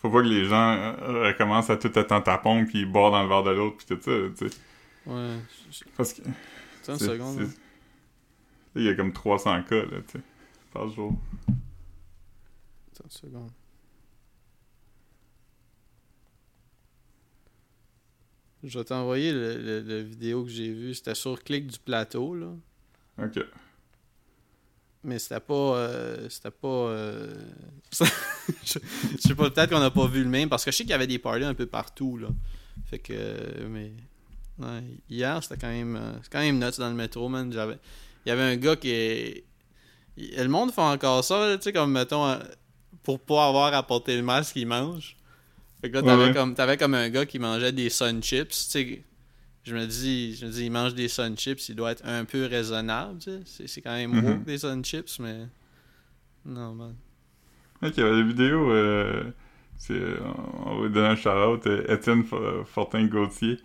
[0.06, 3.22] Faut pas que les gens euh, recommencent à tout être en tapon, puis boire dans
[3.24, 4.56] le verre de l'autre, puis tout ça, tu sais.
[5.06, 5.36] Ouais.
[5.96, 6.22] Parce que.
[6.88, 7.40] Une seconde.
[7.40, 7.46] Là,
[8.76, 10.20] il y a comme 300 cas, là, tu sais,
[10.72, 11.12] par jour.
[11.48, 13.50] Attends une seconde.
[18.62, 20.94] Je vais t'envoyer le, le- le vidéo que j'ai vu.
[20.94, 22.48] C'était sur Clic du plateau, là.
[23.18, 23.38] Ok.
[25.06, 25.54] Mais c'était pas.
[25.54, 26.66] euh, c'était pas.
[26.68, 27.32] euh,
[27.92, 28.78] je,
[29.20, 30.48] sais pas, peut-être qu'on a pas vu le même.
[30.48, 32.28] Parce que je sais qu'il y avait des parties un peu partout, là.
[32.90, 33.14] Fait que.
[33.68, 33.92] Mais.
[34.58, 35.96] ouais, hier, c'était quand même.
[35.96, 37.52] euh, quand même nuts dans le métro, man.
[37.52, 37.78] J'avais.
[38.24, 39.44] Il y avait un gars qui est.
[40.16, 42.38] Le monde fait encore ça, tu sais, comme mettons.
[43.04, 45.16] Pour pas avoir à porter le masque, il mange.
[45.80, 46.34] Fait que là, t'avais ouais.
[46.34, 49.04] comme, t'avais comme un gars qui mangeait des sun chips, tu sais.
[49.66, 52.24] Je me dis, je me dis, il mange des sun chips, il doit être un
[52.24, 53.66] peu raisonnable, tu sais.
[53.66, 54.24] C'est, quand même Mhm.
[54.24, 55.48] woke, des sun chips, mais.
[56.44, 56.94] Non, man.
[57.82, 59.24] Ok, des vidéos, euh,
[59.76, 60.18] c'est, euh,
[60.64, 63.58] on va donner un shout-out, Étienne Fo- Fortin-Gauthier.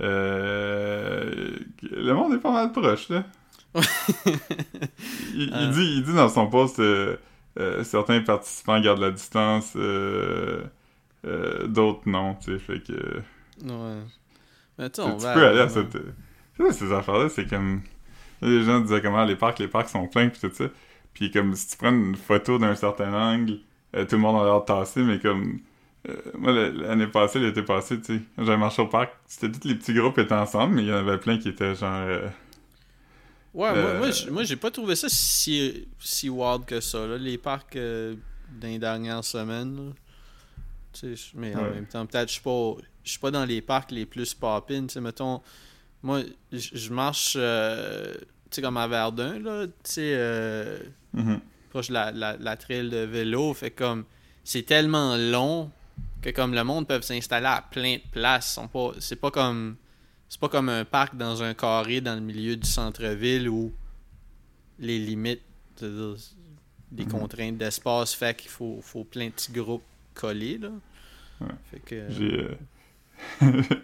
[0.00, 3.24] Euh, le monde est pas mal proche, là.
[5.34, 6.80] il, il dit, il dit dans son post,
[7.82, 9.76] certains participants gardent la distance,
[11.66, 13.20] d'autres non, tu sais, fait que...
[13.64, 14.02] Ouais.
[14.78, 15.34] Mais tu Tu, va.
[15.34, 15.96] peux aller à cette...
[16.72, 17.82] ces affaires-là, c'est comme...
[18.42, 20.66] Les gens disaient comment les parcs, les parcs sont pleins, pis tout ça.
[21.14, 23.60] Puis comme si tu prends une photo d'un certain angle,
[23.96, 25.60] euh, tout le monde a l'air tassé, mais comme...
[26.08, 29.74] euh, moi, l'année passée, l'été passé, tu sais, j'avais marché au parc, c'était tous les
[29.76, 32.02] petits groupes étaient ensemble, mais il y en avait plein qui étaient genre.
[32.06, 32.28] euh,
[33.54, 37.74] Ouais, moi, moi, j'ai pas trouvé ça si, si wild que ça, là, les parcs
[38.62, 39.76] les dernières semaines.
[39.88, 39.92] là.
[40.92, 41.70] Tu sais, mais en Ouais.
[41.70, 42.74] même temps, peut-être je suis pas
[43.08, 44.86] je suis pas dans les parcs les plus pop-in.
[45.00, 45.40] Mettons,
[46.02, 46.20] moi,
[46.52, 48.20] je marche, euh, tu
[48.56, 50.78] sais, comme à Verdun, là, tu sais, euh,
[51.14, 51.40] mhm.
[51.70, 53.54] proche de la, la, la trail de vélo.
[53.54, 54.04] Fait comme,
[54.44, 55.70] c'est tellement long
[56.20, 58.58] que comme le monde peut s'installer à plein de places.
[59.00, 59.76] C'est pas comme
[60.28, 63.72] c'est pas comme un parc dans un carré dans le milieu du centre-ville où
[64.78, 65.40] les limites,
[65.80, 67.10] les Mhm.
[67.10, 69.82] contraintes d'espace fait qu'il faut, faut plein de petits groupes
[70.14, 70.58] collés.
[70.58, 70.68] Là.
[71.40, 71.46] Ouais.
[71.70, 72.24] Fait que, J'ai.
[72.42, 72.54] euh,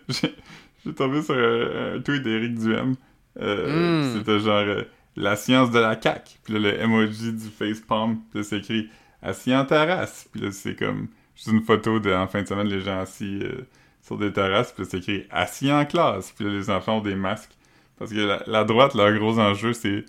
[0.09, 2.95] j'ai tombé sur un, un tweet d'Éric Duhem.
[3.41, 4.18] Euh, Mm.
[4.18, 4.82] C'était genre euh,
[5.16, 6.39] la science de la CAQ.
[6.45, 8.18] Puis là, le emoji du facepalm.
[8.30, 8.89] Puis là, c'est écrit
[9.22, 10.28] assis en terrasse.
[10.32, 13.41] Puis là, c'est comme juste une photo de, en fin de semaine, les gens assis
[13.43, 13.62] euh,
[14.03, 14.72] sur des terrasses.
[14.72, 16.32] Puis là, c'est écrit assis en classe.
[16.32, 17.53] Puis là, les enfants ont des masques.
[17.99, 20.05] Parce que la, la droite, leur gros enjeu, c'est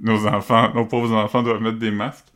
[0.00, 2.26] nos enfants, nos pauvres enfants doivent mettre des masques.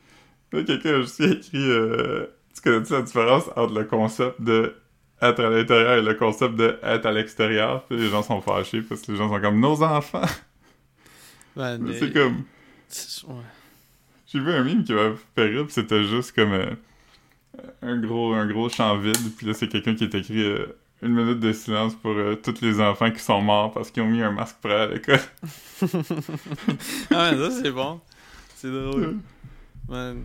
[0.53, 4.75] Là, quelqu'un a juste écrit euh, Tu connais-tu la différence entre le concept de
[5.23, 7.85] être à l'intérieur et le concept de être à l'extérieur?
[7.85, 10.23] Puis les gens sont fâchés parce que les gens sont comme nos enfants.
[11.57, 12.45] mais- C'est comme.
[13.29, 13.43] ouais.
[14.27, 16.71] J'ai vu un meme qui m'a fait rire, puis c'était juste comme euh,
[17.83, 20.67] un gros un gros champ vide, puis là c'est quelqu'un qui a écrit euh,
[21.03, 24.09] une minute de silence pour euh, tous les enfants qui sont morts parce qu'ils ont
[24.09, 25.21] mis un masque prêt à l'école.
[27.11, 28.01] Ah, ouais, ça c'est bon.
[28.57, 29.19] C'est drôle.
[29.89, 30.23] Man,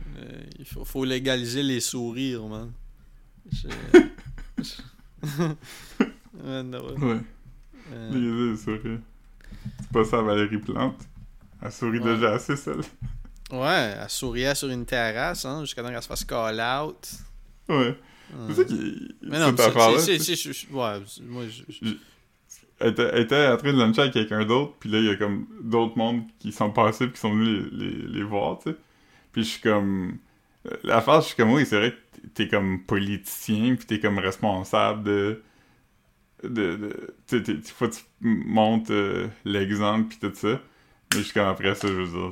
[0.58, 2.72] il faut, faut légaliser les sourires, man.
[3.52, 3.68] Je-.
[6.43, 7.20] ouais,
[7.91, 8.99] Euh, sourire.
[9.82, 10.99] C'est pas ça Valérie Plante.
[11.62, 12.14] Elle sourit Ouais.
[12.16, 12.82] déjà assez seule.
[13.51, 17.10] ouais, elle souriait sur une terrasse, hein, jusqu'à temps qu'elle se fasse call out.
[17.68, 17.97] Ouais.
[18.47, 19.16] C'est ça qui.
[19.24, 21.93] Mais non, c'est- ouais, moi, je- je-
[22.80, 25.10] elle était, elle était en train de luncher avec quelqu'un d'autre, puis là, il y
[25.10, 28.60] a comme d'autres mondes qui sont passés puis qui sont venus les, les, les voir,
[28.60, 28.78] tu sais.
[29.32, 30.18] Puis je suis comme...
[30.72, 34.20] euh, L'affaire, je suis comme, oui, c'est vrai que t'es comme politicien, puis t'es comme
[34.20, 35.41] responsable de...
[36.43, 36.76] de,
[37.32, 40.59] de faut que tu montes euh, l'exemple, puis tout ça.
[41.13, 42.32] Mais je suis comme, après ça, je veux dire...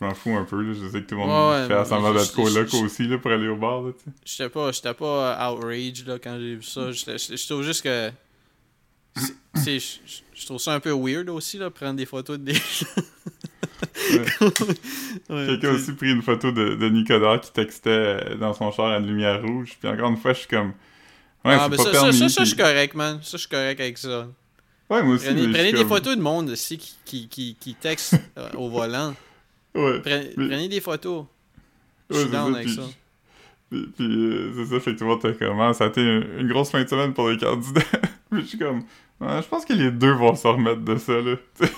[0.00, 0.72] Je m'en fous un peu, là.
[0.72, 3.48] Je sais que tout le monde Ouais, fait je- d'être coloc aussi, là, pour aller
[3.48, 3.82] au bar,
[4.24, 6.90] j'étais pas, j'étais pas euh, outrage là, quand j'ai vu ça.
[6.90, 8.10] J'étais- Je trouve juste que.
[9.54, 12.54] je trouve ça un peu weird aussi, là, prendre des photos de des
[15.28, 18.86] Ouais, Quelqu'un a aussi pris une photo de, de Nicodore qui textait dans son char
[18.86, 19.76] à une lumière rouge.
[19.78, 20.68] Puis encore une fois, je suis comme.
[21.44, 22.12] Ouais, ah, c'est mais pas ça, ça, permis.
[22.18, 23.18] ça, ça, je puis- suis correct, man.
[23.22, 24.28] Ça, je suis correct avec ça.
[24.90, 25.24] Ouais, moi aussi.
[25.26, 28.16] Prenez, mais je prenez suis des photos de monde aussi qui, qui, qui, qui textent
[28.38, 29.14] euh, au volant.
[29.74, 30.00] Ouais.
[30.00, 31.24] Prenez, Mais- prenez des photos.
[32.10, 32.82] Je Ouais, suis c'est down ça, avec puis- ça.
[33.70, 35.86] Puis, puis, euh, c'est ça, fait que tout le monde était comme, ah, ça a
[35.86, 37.80] été une, une grosse fin de semaine pour les candidats.
[38.30, 38.82] puis je suis comme,
[39.20, 41.36] Ouais, je pense que les deux vont se remettre de ça, là.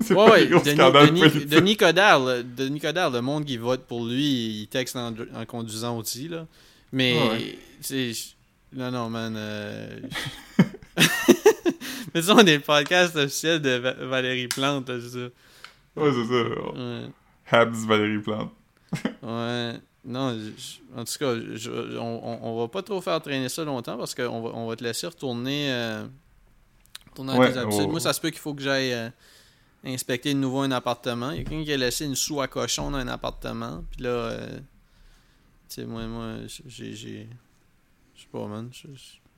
[0.00, 1.46] c'est Ouais, pas ouais, Denis, Denis.
[1.46, 5.46] Denis Coderre, le, Denis Coderre, le monde qui vote pour lui, il texte en, en
[5.46, 6.46] conduisant aussi, là.
[6.92, 7.18] Mais,
[7.90, 8.14] Ouais.
[8.74, 9.34] Non, non, man.
[9.36, 10.00] euh,
[12.14, 15.28] Mais ça, on est le podcast officiel de Va- Valérie Plante, c'est ça.
[15.96, 16.72] Ouais, c'est ça.
[16.74, 17.06] Ouais.
[17.50, 18.52] Habs Valérie Plante.
[19.22, 19.72] Ouais.
[20.04, 23.64] Non, je- en tout cas, je- on, on, on va pas trop faire traîner ça
[23.64, 26.04] longtemps parce qu'on va, on va te laisser retourner, euh,
[27.18, 27.86] Ouais, habitudes.
[27.86, 29.08] on- Moi, ça se peut qu'il faut que j'aille euh,
[29.84, 31.30] inspecter de nouveau un appartement.
[31.30, 33.84] Il y a quelqu'un qui a laissé une sou à cochon dans un appartement.
[33.90, 34.62] Puis là, euh, tu
[35.68, 36.36] sais, moi, moi,
[36.66, 36.94] j'ai.
[36.94, 37.28] j'ai-
[38.14, 38.70] Je sais pas, man.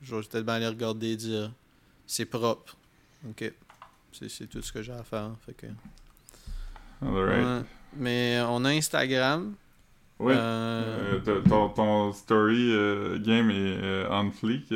[0.01, 1.51] Je vais peut-être bien aller regarder et dire
[2.05, 2.75] c'est propre.
[3.27, 3.51] Ok.
[4.11, 5.31] C'est tout ce que j'ai à faire.
[5.45, 5.67] Fait que,
[7.01, 7.45] Alright.
[7.45, 7.61] ouais.
[7.97, 9.55] Mais on a Instagram.
[10.19, 10.33] Ouais.
[10.37, 14.69] Euh, Euh, ton, ton story euh, game est on fleek.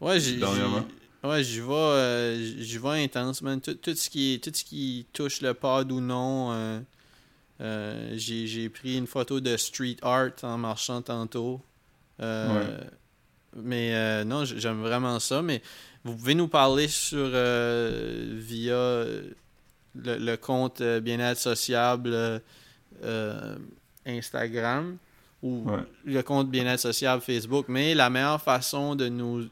[0.00, 0.38] Ouais, j'y-
[1.24, 3.60] ouais, j'y vais, euh, j'y j'y vais intense, man.
[3.60, 6.52] Tout, tout ce qui tout ce qui touche le pod ou non.
[6.52, 6.80] euh,
[7.60, 11.60] euh, j'ai pris une photo de street art en marchant tantôt.
[12.20, 12.78] Euh,
[13.54, 15.40] Mais euh, non, j'aime vraiment ça.
[15.42, 15.62] Mais
[16.04, 19.22] vous pouvez nous parler sur via le,
[20.18, 22.42] le compte Bien-être sociable
[24.04, 24.96] Instagram
[25.42, 25.82] ou Ouais.
[26.04, 27.66] le compte Bien-être sociable Facebook.
[27.68, 29.46] Mais la meilleure façon de nous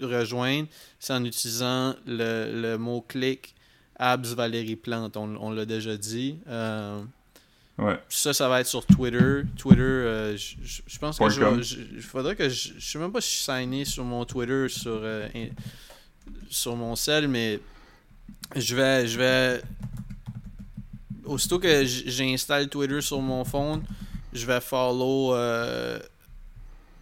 [0.00, 0.68] rejoindre,
[0.98, 3.54] c'est en utilisant le, le mot-clic
[3.96, 5.16] Abs Valérie Plante.
[5.16, 6.36] On, on l'a déjà dit.
[6.48, 7.02] Euh,
[7.76, 7.98] Ouais.
[8.08, 9.42] ça, ça va être sur Twitter.
[9.58, 13.42] Twitter, euh, je pense que je faudrait que je, je sais même pas si je
[13.42, 15.48] suis signé sur mon Twitter sur euh, in-
[16.48, 17.58] sur mon cell, mais
[18.54, 19.60] je vais je vais
[21.24, 23.82] aussitôt que j'installe Twitter sur mon phone,
[24.32, 25.34] je vais follow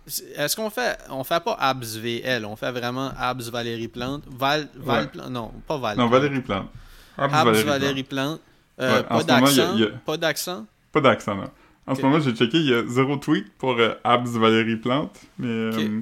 [0.06, 0.98] Est-ce qu'on fait.
[1.10, 4.24] On fait pas Abs VL, on fait vraiment Abs Valérie Plante?
[4.28, 5.08] Val, Val Ouais.
[5.08, 5.30] Plante.
[5.30, 5.96] Non, pas Val.
[5.96, 6.08] Non.
[6.08, 6.68] Valérie Plante.
[7.16, 8.40] Abs Abs Valérie Valérie, Plante.
[8.40, 8.40] Plante.
[8.80, 9.76] Euh, Ouais, pas d'accent?
[9.78, 10.66] a- Pas d'accent?
[10.92, 11.50] Pas d'accent, là.
[11.86, 15.18] En ce moment, j'ai checké, il y a zéro tweet pour euh, Abs Valérie Plante,
[15.38, 15.48] mais...
[15.48, 16.00] euh,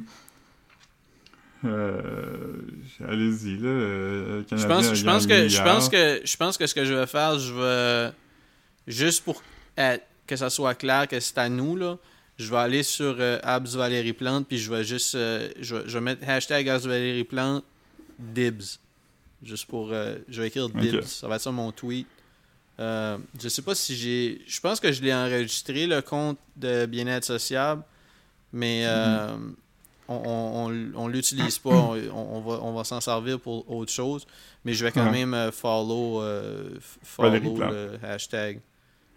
[1.64, 2.53] euh,
[3.07, 4.42] Allez-y, là.
[4.51, 7.38] Je pense, je que je pense que je pense que ce que je vais faire,
[7.38, 8.12] je vais
[8.86, 9.42] juste pour
[9.76, 11.96] être- que ça soit clair que c'est à nous là,
[12.43, 15.82] je vais aller sur euh, Abs Valérie Plante puis je vais juste euh, je, vais,
[15.86, 17.64] je vais mettre hashtag Abs Valérie Plante
[18.18, 18.78] dibs
[19.43, 22.07] juste pour euh, je vais écrire dibs ça va être ça mon tweet.
[22.78, 26.86] Euh, je sais pas si j'ai je pense que je l'ai enregistré le compte de
[26.86, 27.82] bien-être sociable
[28.53, 29.36] mais euh,
[30.09, 34.26] on, on, on- on l'utilise pas, on, va, on va s'en servir pour autre chose,
[34.64, 35.24] mais je vais quand Ouais.
[35.24, 36.20] même follow,
[37.05, 38.61] follow le hashtag.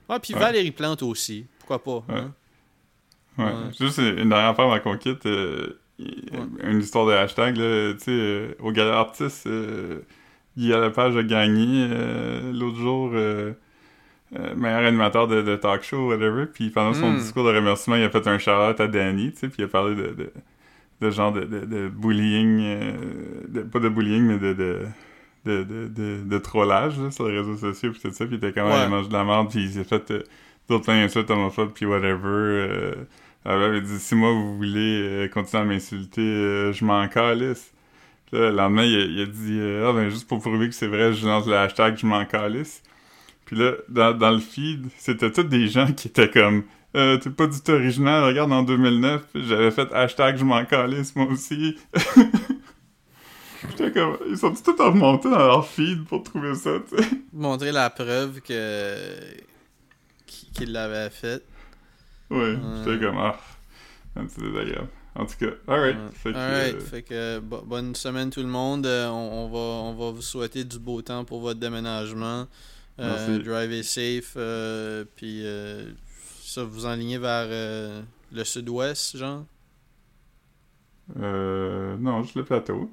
[0.08, 0.40] Ah, puis Ouais.
[0.40, 2.14] Valérie Plante aussi, pourquoi pas.
[2.14, 2.20] Ouais.
[2.20, 2.34] hein?
[3.38, 3.46] Ouais.
[3.46, 3.52] Ouais.
[3.80, 5.26] Juste une dernière affaire avant qu'on quitte.
[5.26, 5.78] euh,
[6.64, 7.94] Une histoire de hashtag, là.
[7.94, 10.00] Tu sais, euh, au Gala Artiste, euh,
[10.58, 13.12] Guy Lepage a gagné euh, l'autre jour.
[13.14, 13.54] euh,
[14.36, 16.46] euh, meilleur animateur de, de talk show, whatever.
[16.48, 17.18] Puis pendant son Mm.
[17.18, 19.68] discours de remerciement, il a fait un shout-out à Danny, tu sais, puis il a
[19.68, 20.32] parlé de, de,
[21.02, 22.84] de genre de, de, de bullying,
[23.72, 24.80] pas de bullying, mais de, de,
[25.46, 28.44] de, de, de, de trollage là, sur les réseaux sociaux, puis tout ça, puis il
[28.44, 28.84] était quand même, Ouais.
[28.86, 30.24] il mange de la merde, puis il s'est fait euh,
[30.68, 32.18] d'autres plein d'insultes homophobes, puis whatever.
[32.26, 32.94] Euh,
[33.46, 37.08] alors, il a dit, si moi, vous voulez euh, continuer à m'insulter, euh, je m'en
[37.08, 37.74] calisse.
[38.28, 40.88] Puis là, le lendemain, il a, dit, euh, ah ben, juste pour prouver que c'est
[40.88, 42.82] vrai, je lance le hashtag, je m'en calisse.
[43.46, 46.64] Puis là, dans, dans le feed, c'était tous des gens qui étaient comme
[46.96, 51.16] euh, T'es pas du tout original, regarde en 2009, j'avais fait hashtag je m'en calisse
[51.16, 51.76] moi aussi.
[53.78, 57.10] Comme Ils sont tous remontés dans leur feed pour trouver ça, tu sais.
[57.32, 58.96] Montrer la preuve que
[60.26, 61.44] qu'il l'avait fait.
[62.34, 63.40] Ouais, j'étais comme Ah,
[64.16, 64.88] man, c'est désagréable.
[65.16, 65.96] En tout cas, alright.
[65.96, 66.02] Ouais.
[66.14, 68.86] Fait que, Alright, euh, fait que bo- bonne semaine tout le monde.
[68.88, 72.48] Euh, on, on va, on va vous souhaiter du beau temps pour votre déménagement.
[73.00, 74.34] Euh, drivez safe.
[74.38, 75.92] euh, puis euh,
[76.42, 77.46] ça, vous enlignez vers
[78.32, 79.46] le sud-ouest, genre?
[81.20, 82.90] euh, non, juste le plateau.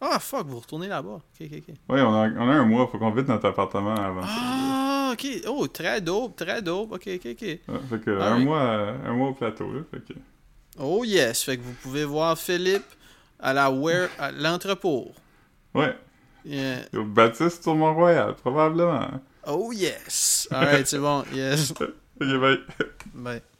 [0.00, 1.20] Ah, fuck, vous retournez là-bas.
[1.40, 1.74] Ok, ok, ok.
[1.88, 4.20] Ouais, on a, on a un mois, faut qu'on vide notre appartement avant.
[4.24, 4.73] Ah,
[5.14, 5.26] ok.
[5.48, 6.92] Oh, très dope, très dope.
[6.92, 7.42] Ok, ok, ok.
[7.42, 7.60] Ouais,
[7.90, 8.44] fait que un Alright.
[8.44, 9.80] mois, euh, un mois au plateau, là.
[9.90, 10.18] Fait que,
[10.78, 11.42] Oh, yes.
[11.44, 12.84] Fait que vous pouvez voir Philippe
[13.38, 13.66] à la
[14.18, 15.12] à l'entrepôt.
[15.74, 15.96] ouais,
[16.44, 16.84] Yeah.
[16.94, 19.08] au Baptiste sur Mont-Royal, probablement.
[19.46, 20.46] Oh, yes.
[20.50, 21.24] Alright, c'est bon.
[21.32, 21.72] Yes.
[22.20, 22.58] Ok, bye.
[23.12, 23.42] Bye.